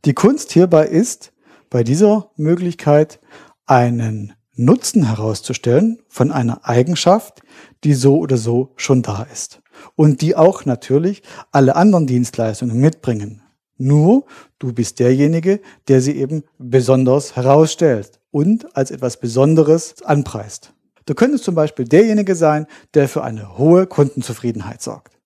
Die 0.06 0.14
Kunst 0.14 0.52
hierbei 0.52 0.86
ist, 0.86 1.34
bei 1.72 1.84
dieser 1.84 2.30
Möglichkeit 2.36 3.20
einen 3.66 4.34
Nutzen 4.54 5.08
herauszustellen 5.08 6.00
von 6.10 6.32
einer 6.32 6.68
Eigenschaft, 6.68 7.42
die 7.84 7.96
so 7.96 8.20
oder 8.20 8.38
so 8.38 8.74
schon 8.76 9.02
da 9.02 9.24
ist 9.34 9.64
und 9.96 10.22
die 10.22 10.36
auch 10.36 10.66
natürlich 10.66 11.24
alle 11.52 11.76
anderen 11.76 12.06
Dienstleistungen 12.06 12.80
mitbringen. 12.80 13.42
Nur 13.78 14.26
du 14.60 14.72
bist 14.72 15.00
derjenige, 15.00 15.60
der 15.88 16.02
sie 16.02 16.18
eben 16.18 16.44
besonders 16.60 17.36
herausstellt 17.36 18.20
und 18.30 18.78
als 18.78 18.92
etwas 18.92 19.20
Besonderes 19.20 20.04
anpreist. 20.04 20.74
Du 21.08 21.16
könntest 21.16 21.46
zum 21.46 21.56
Beispiel 21.56 21.86
derjenige 21.86 22.36
sein, 22.36 22.68
der 22.94 23.10
für 23.10 23.24
eine 23.24 23.58
hohe 23.58 23.88
Kundenzufriedenheit 23.88 24.84
sorgt. 24.84 25.19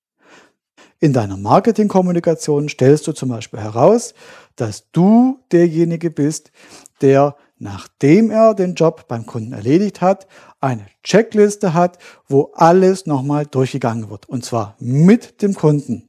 In 1.04 1.12
deiner 1.12 1.36
Marketingkommunikation 1.36 2.70
stellst 2.70 3.06
du 3.08 3.12
zum 3.12 3.28
Beispiel 3.28 3.60
heraus, 3.60 4.13
dass 4.56 4.89
du 4.94 5.38
derjenige 5.52 6.10
bist, 6.10 6.54
der, 7.02 7.36
nachdem 7.58 8.32
er 8.32 8.54
den 8.54 8.76
Job 8.76 9.10
beim 9.10 9.26
Kunden 9.26 9.52
erledigt 9.52 10.00
hat, 10.00 10.28
eine 10.62 10.86
Checkliste 11.04 11.74
hat, 11.74 11.98
wo 12.30 12.54
alles 12.54 13.06
nochmal 13.06 13.46
durchgegangen 13.46 14.10
wird. 14.10 14.30
Und 14.30 14.46
zwar 14.46 14.78
mit 14.80 15.42
dem 15.42 15.56
Kunden. 15.56 16.08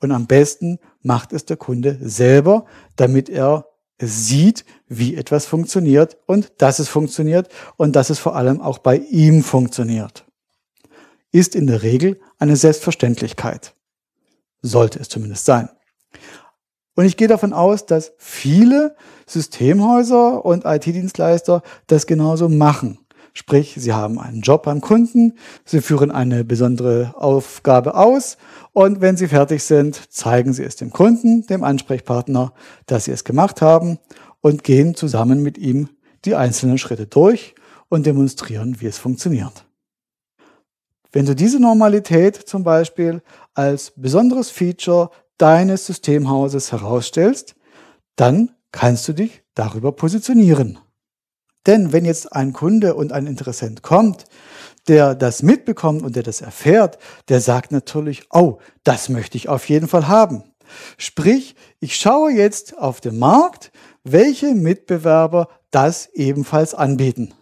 Und 0.00 0.10
am 0.10 0.26
besten 0.26 0.80
macht 1.00 1.32
es 1.32 1.44
der 1.44 1.56
Kunde 1.56 1.96
selber, 2.02 2.64
damit 2.96 3.28
er 3.28 3.68
sieht, 4.02 4.64
wie 4.88 5.14
etwas 5.14 5.46
funktioniert 5.46 6.16
und 6.26 6.54
dass 6.58 6.80
es 6.80 6.88
funktioniert 6.88 7.50
und 7.76 7.94
dass 7.94 8.10
es 8.10 8.18
vor 8.18 8.34
allem 8.34 8.60
auch 8.60 8.78
bei 8.78 8.96
ihm 8.96 9.44
funktioniert. 9.44 10.24
Ist 11.30 11.54
in 11.54 11.68
der 11.68 11.84
Regel 11.84 12.18
eine 12.40 12.56
Selbstverständlichkeit. 12.56 13.76
Sollte 14.66 14.98
es 14.98 15.10
zumindest 15.10 15.44
sein. 15.44 15.68
Und 16.96 17.04
ich 17.04 17.18
gehe 17.18 17.28
davon 17.28 17.52
aus, 17.52 17.84
dass 17.84 18.12
viele 18.16 18.96
Systemhäuser 19.26 20.42
und 20.42 20.64
IT-Dienstleister 20.64 21.62
das 21.86 22.06
genauso 22.06 22.48
machen. 22.48 22.98
Sprich, 23.34 23.74
sie 23.76 23.92
haben 23.92 24.18
einen 24.18 24.40
Job 24.40 24.62
beim 24.62 24.80
Kunden, 24.80 25.34
sie 25.66 25.82
führen 25.82 26.10
eine 26.10 26.44
besondere 26.44 27.12
Aufgabe 27.16 27.94
aus 27.94 28.38
und 28.72 29.02
wenn 29.02 29.18
sie 29.18 29.28
fertig 29.28 29.64
sind, 29.64 30.00
zeigen 30.10 30.54
sie 30.54 30.62
es 30.62 30.76
dem 30.76 30.90
Kunden, 30.90 31.46
dem 31.46 31.62
Ansprechpartner, 31.62 32.54
dass 32.86 33.04
sie 33.04 33.10
es 33.10 33.24
gemacht 33.24 33.60
haben 33.60 33.98
und 34.40 34.64
gehen 34.64 34.94
zusammen 34.94 35.42
mit 35.42 35.58
ihm 35.58 35.90
die 36.24 36.36
einzelnen 36.36 36.78
Schritte 36.78 37.06
durch 37.06 37.54
und 37.90 38.06
demonstrieren, 38.06 38.80
wie 38.80 38.86
es 38.86 38.96
funktioniert. 38.96 39.66
Wenn 41.14 41.26
du 41.26 41.36
diese 41.36 41.60
Normalität 41.60 42.34
zum 42.34 42.64
Beispiel 42.64 43.22
als 43.54 43.92
besonderes 43.94 44.50
Feature 44.50 45.10
deines 45.38 45.86
Systemhauses 45.86 46.72
herausstellst, 46.72 47.54
dann 48.16 48.50
kannst 48.72 49.06
du 49.06 49.12
dich 49.12 49.44
darüber 49.54 49.92
positionieren. 49.92 50.80
Denn 51.68 51.92
wenn 51.92 52.04
jetzt 52.04 52.32
ein 52.32 52.52
Kunde 52.52 52.96
und 52.96 53.12
ein 53.12 53.28
Interessent 53.28 53.82
kommt, 53.82 54.24
der 54.88 55.14
das 55.14 55.44
mitbekommt 55.44 56.02
und 56.02 56.16
der 56.16 56.24
das 56.24 56.40
erfährt, 56.40 56.98
der 57.28 57.40
sagt 57.40 57.70
natürlich, 57.70 58.24
oh, 58.30 58.58
das 58.82 59.08
möchte 59.08 59.36
ich 59.36 59.48
auf 59.48 59.68
jeden 59.68 59.86
Fall 59.86 60.08
haben. 60.08 60.42
Sprich, 60.98 61.54
ich 61.78 61.94
schaue 61.94 62.32
jetzt 62.32 62.76
auf 62.76 63.00
den 63.00 63.20
Markt, 63.20 63.70
welche 64.02 64.52
Mitbewerber 64.52 65.46
das 65.70 66.08
ebenfalls 66.12 66.74
anbieten. 66.74 67.34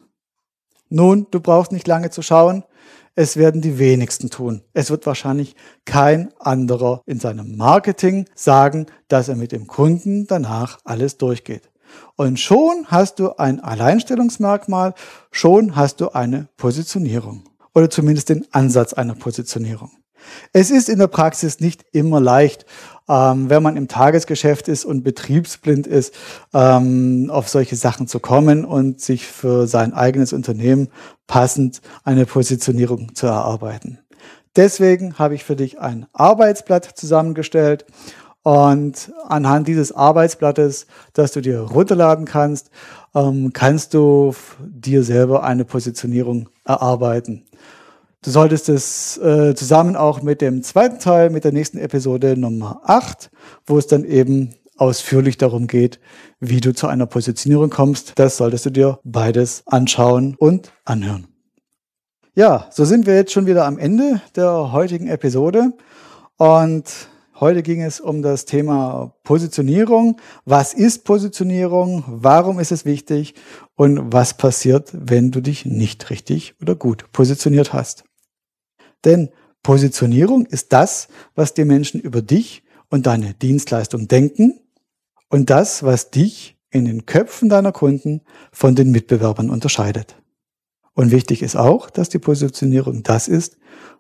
Nun, 0.90 1.26
du 1.30 1.40
brauchst 1.40 1.72
nicht 1.72 1.88
lange 1.88 2.10
zu 2.10 2.20
schauen. 2.20 2.64
Es 3.14 3.36
werden 3.36 3.60
die 3.60 3.78
wenigsten 3.78 4.30
tun. 4.30 4.62
Es 4.72 4.90
wird 4.90 5.04
wahrscheinlich 5.04 5.54
kein 5.84 6.32
anderer 6.38 7.02
in 7.04 7.20
seinem 7.20 7.58
Marketing 7.58 8.26
sagen, 8.34 8.86
dass 9.08 9.28
er 9.28 9.36
mit 9.36 9.52
dem 9.52 9.66
Kunden 9.66 10.26
danach 10.26 10.78
alles 10.84 11.18
durchgeht. 11.18 11.70
Und 12.16 12.40
schon 12.40 12.86
hast 12.86 13.18
du 13.18 13.36
ein 13.36 13.60
Alleinstellungsmerkmal, 13.60 14.94
schon 15.30 15.76
hast 15.76 16.00
du 16.00 16.08
eine 16.10 16.48
Positionierung 16.56 17.44
oder 17.74 17.90
zumindest 17.90 18.30
den 18.30 18.46
Ansatz 18.50 18.94
einer 18.94 19.14
Positionierung. 19.14 19.90
Es 20.54 20.70
ist 20.70 20.88
in 20.88 20.98
der 20.98 21.08
Praxis 21.08 21.60
nicht 21.60 21.84
immer 21.92 22.20
leicht, 22.20 22.64
ähm, 23.08 23.50
wenn 23.50 23.62
man 23.62 23.76
im 23.76 23.88
Tagesgeschäft 23.88 24.68
ist 24.68 24.84
und 24.84 25.02
betriebsblind 25.02 25.86
ist, 25.86 26.14
ähm, 26.54 27.30
auf 27.32 27.48
solche 27.48 27.76
Sachen 27.76 28.06
zu 28.06 28.20
kommen 28.20 28.64
und 28.64 29.00
sich 29.00 29.26
für 29.26 29.66
sein 29.66 29.92
eigenes 29.92 30.32
Unternehmen 30.32 30.88
passend 31.26 31.80
eine 32.04 32.26
Positionierung 32.26 33.14
zu 33.14 33.26
erarbeiten. 33.26 33.98
Deswegen 34.54 35.18
habe 35.18 35.34
ich 35.34 35.44
für 35.44 35.56
dich 35.56 35.80
ein 35.80 36.06
Arbeitsblatt 36.12 36.84
zusammengestellt 36.84 37.86
und 38.42 39.12
anhand 39.28 39.68
dieses 39.68 39.92
Arbeitsblattes, 39.92 40.86
das 41.12 41.32
du 41.32 41.40
dir 41.40 41.60
runterladen 41.60 42.24
kannst, 42.24 42.70
ähm, 43.14 43.52
kannst 43.52 43.94
du 43.94 44.34
dir 44.60 45.04
selber 45.04 45.44
eine 45.44 45.64
Positionierung 45.64 46.48
erarbeiten. 46.64 47.44
Du 48.24 48.30
solltest 48.30 48.68
es 48.68 49.18
äh, 49.18 49.52
zusammen 49.56 49.96
auch 49.96 50.22
mit 50.22 50.40
dem 50.40 50.62
zweiten 50.62 51.00
Teil, 51.00 51.30
mit 51.30 51.42
der 51.42 51.50
nächsten 51.50 51.78
Episode 51.78 52.36
Nummer 52.36 52.80
8, 52.84 53.32
wo 53.66 53.78
es 53.78 53.88
dann 53.88 54.04
eben 54.04 54.54
ausführlich 54.76 55.38
darum 55.38 55.66
geht, 55.66 55.98
wie 56.38 56.60
du 56.60 56.72
zu 56.72 56.86
einer 56.86 57.06
Positionierung 57.06 57.70
kommst. 57.70 58.12
Das 58.16 58.36
solltest 58.36 58.66
du 58.66 58.70
dir 58.70 59.00
beides 59.02 59.64
anschauen 59.66 60.36
und 60.38 60.72
anhören. 60.84 61.26
Ja, 62.36 62.68
so 62.70 62.84
sind 62.84 63.06
wir 63.06 63.16
jetzt 63.16 63.32
schon 63.32 63.46
wieder 63.46 63.66
am 63.66 63.76
Ende 63.76 64.20
der 64.36 64.70
heutigen 64.70 65.08
Episode. 65.08 65.72
Und 66.36 66.84
Heute 67.40 67.64
ging 67.64 67.82
es 67.82 67.98
um 67.98 68.22
das 68.22 68.44
Thema 68.44 69.16
Positionierung. 69.24 70.20
Was 70.44 70.74
ist 70.74 71.02
Positionierung? 71.02 72.04
Warum 72.06 72.60
ist 72.60 72.70
es 72.70 72.84
wichtig? 72.84 73.34
Und 73.74 74.12
was 74.12 74.34
passiert, 74.34 74.90
wenn 74.92 75.32
du 75.32 75.40
dich 75.40 75.66
nicht 75.66 76.10
richtig 76.10 76.54
oder 76.62 76.76
gut 76.76 77.10
positioniert 77.10 77.72
hast? 77.72 78.04
Denn 79.04 79.30
Positionierung 79.62 80.46
ist 80.46 80.72
das, 80.72 81.08
was 81.34 81.54
die 81.54 81.64
Menschen 81.64 82.00
über 82.00 82.22
dich 82.22 82.62
und 82.90 83.06
deine 83.06 83.34
Dienstleistung 83.34 84.08
denken 84.08 84.60
und 85.28 85.50
das, 85.50 85.82
was 85.82 86.10
dich 86.10 86.56
in 86.70 86.84
den 86.84 87.06
Köpfen 87.06 87.48
deiner 87.48 87.72
Kunden 87.72 88.22
von 88.50 88.74
den 88.74 88.90
Mitbewerbern 88.90 89.50
unterscheidet. 89.50 90.16
Und 90.94 91.10
wichtig 91.10 91.42
ist 91.42 91.56
auch, 91.56 91.90
dass 91.90 92.08
die 92.08 92.18
Positionierung 92.18 93.02
das 93.02 93.28
ist, 93.28 93.58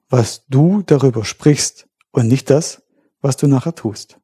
was 0.08 0.46
du 0.48 0.82
darüber 0.82 1.24
sprichst 1.24 1.86
und 2.10 2.28
nicht 2.28 2.50
das, 2.50 2.82
was 3.20 3.36
du 3.36 3.46
nachher 3.46 3.74
tust. 3.74 4.18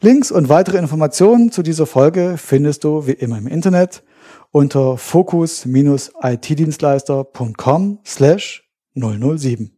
Links 0.00 0.32
und 0.32 0.48
weitere 0.48 0.78
Informationen 0.78 1.52
zu 1.52 1.62
dieser 1.62 1.86
Folge 1.86 2.36
findest 2.36 2.84
du 2.84 3.06
wie 3.06 3.12
immer 3.12 3.38
im 3.38 3.46
Internet 3.46 4.02
unter 4.50 4.98
focus-itdienstleister.com 4.98 7.98
slash 8.04 8.68
007. 8.94 9.70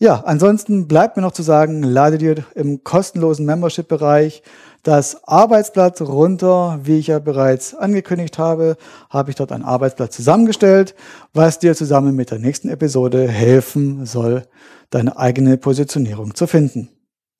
Ja, 0.00 0.22
ansonsten 0.24 0.86
bleibt 0.86 1.16
mir 1.16 1.22
noch 1.22 1.32
zu 1.32 1.42
sagen, 1.42 1.82
lade 1.82 2.18
dir 2.18 2.44
im 2.54 2.84
kostenlosen 2.84 3.44
Membership-Bereich 3.44 4.44
das 4.84 5.24
Arbeitsblatt 5.24 6.00
runter. 6.00 6.78
Wie 6.84 6.98
ich 6.98 7.08
ja 7.08 7.18
bereits 7.18 7.74
angekündigt 7.74 8.38
habe, 8.38 8.76
habe 9.10 9.30
ich 9.30 9.36
dort 9.36 9.50
ein 9.50 9.64
Arbeitsblatt 9.64 10.12
zusammengestellt, 10.12 10.94
was 11.34 11.58
dir 11.58 11.74
zusammen 11.74 12.14
mit 12.14 12.30
der 12.30 12.38
nächsten 12.38 12.68
Episode 12.68 13.26
helfen 13.26 14.06
soll, 14.06 14.44
deine 14.90 15.18
eigene 15.18 15.56
Positionierung 15.56 16.36
zu 16.36 16.46
finden. 16.46 16.90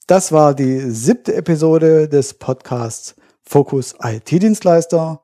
Das 0.08 0.32
war 0.32 0.52
die 0.52 0.90
siebte 0.90 1.34
Episode 1.34 2.08
des 2.08 2.34
Podcasts 2.34 3.14
Fokus 3.44 3.94
IT-Dienstleister. 4.02 5.22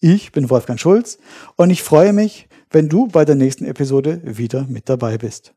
Ich 0.00 0.32
bin 0.32 0.50
Wolfgang 0.50 0.80
Schulz 0.80 1.18
und 1.54 1.70
ich 1.70 1.84
freue 1.84 2.12
mich, 2.12 2.48
wenn 2.72 2.88
du 2.88 3.06
bei 3.06 3.24
der 3.24 3.34
nächsten 3.34 3.64
Episode 3.64 4.20
wieder 4.24 4.66
mit 4.68 4.88
dabei 4.88 5.18
bist. 5.18 5.54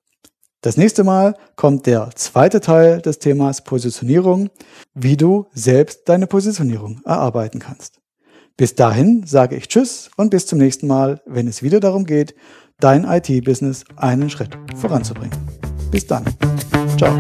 Das 0.61 0.77
nächste 0.77 1.03
Mal 1.03 1.35
kommt 1.55 1.85
der 1.85 2.09
zweite 2.15 2.59
Teil 2.59 3.01
des 3.01 3.19
Themas 3.19 3.63
Positionierung, 3.63 4.49
wie 4.93 5.15
du 5.15 5.45
selbst 5.53 6.09
deine 6.09 6.27
Positionierung 6.27 7.01
erarbeiten 7.05 7.59
kannst. 7.59 7.99
Bis 8.57 8.73
dahin 8.73 9.23
sage 9.27 9.57
ich 9.57 9.67
Tschüss 9.67 10.09
und 10.15 10.29
bis 10.31 10.47
zum 10.47 10.59
nächsten 10.59 10.87
Mal, 10.87 11.21
wenn 11.25 11.47
es 11.47 11.61
wieder 11.61 11.79
darum 11.79 12.05
geht, 12.05 12.35
dein 12.79 13.03
IT-Business 13.03 13.83
einen 13.95 14.29
Schritt 14.29 14.57
voranzubringen. 14.75 15.37
Bis 15.91 16.07
dann. 16.07 16.25
Ciao. 16.97 17.15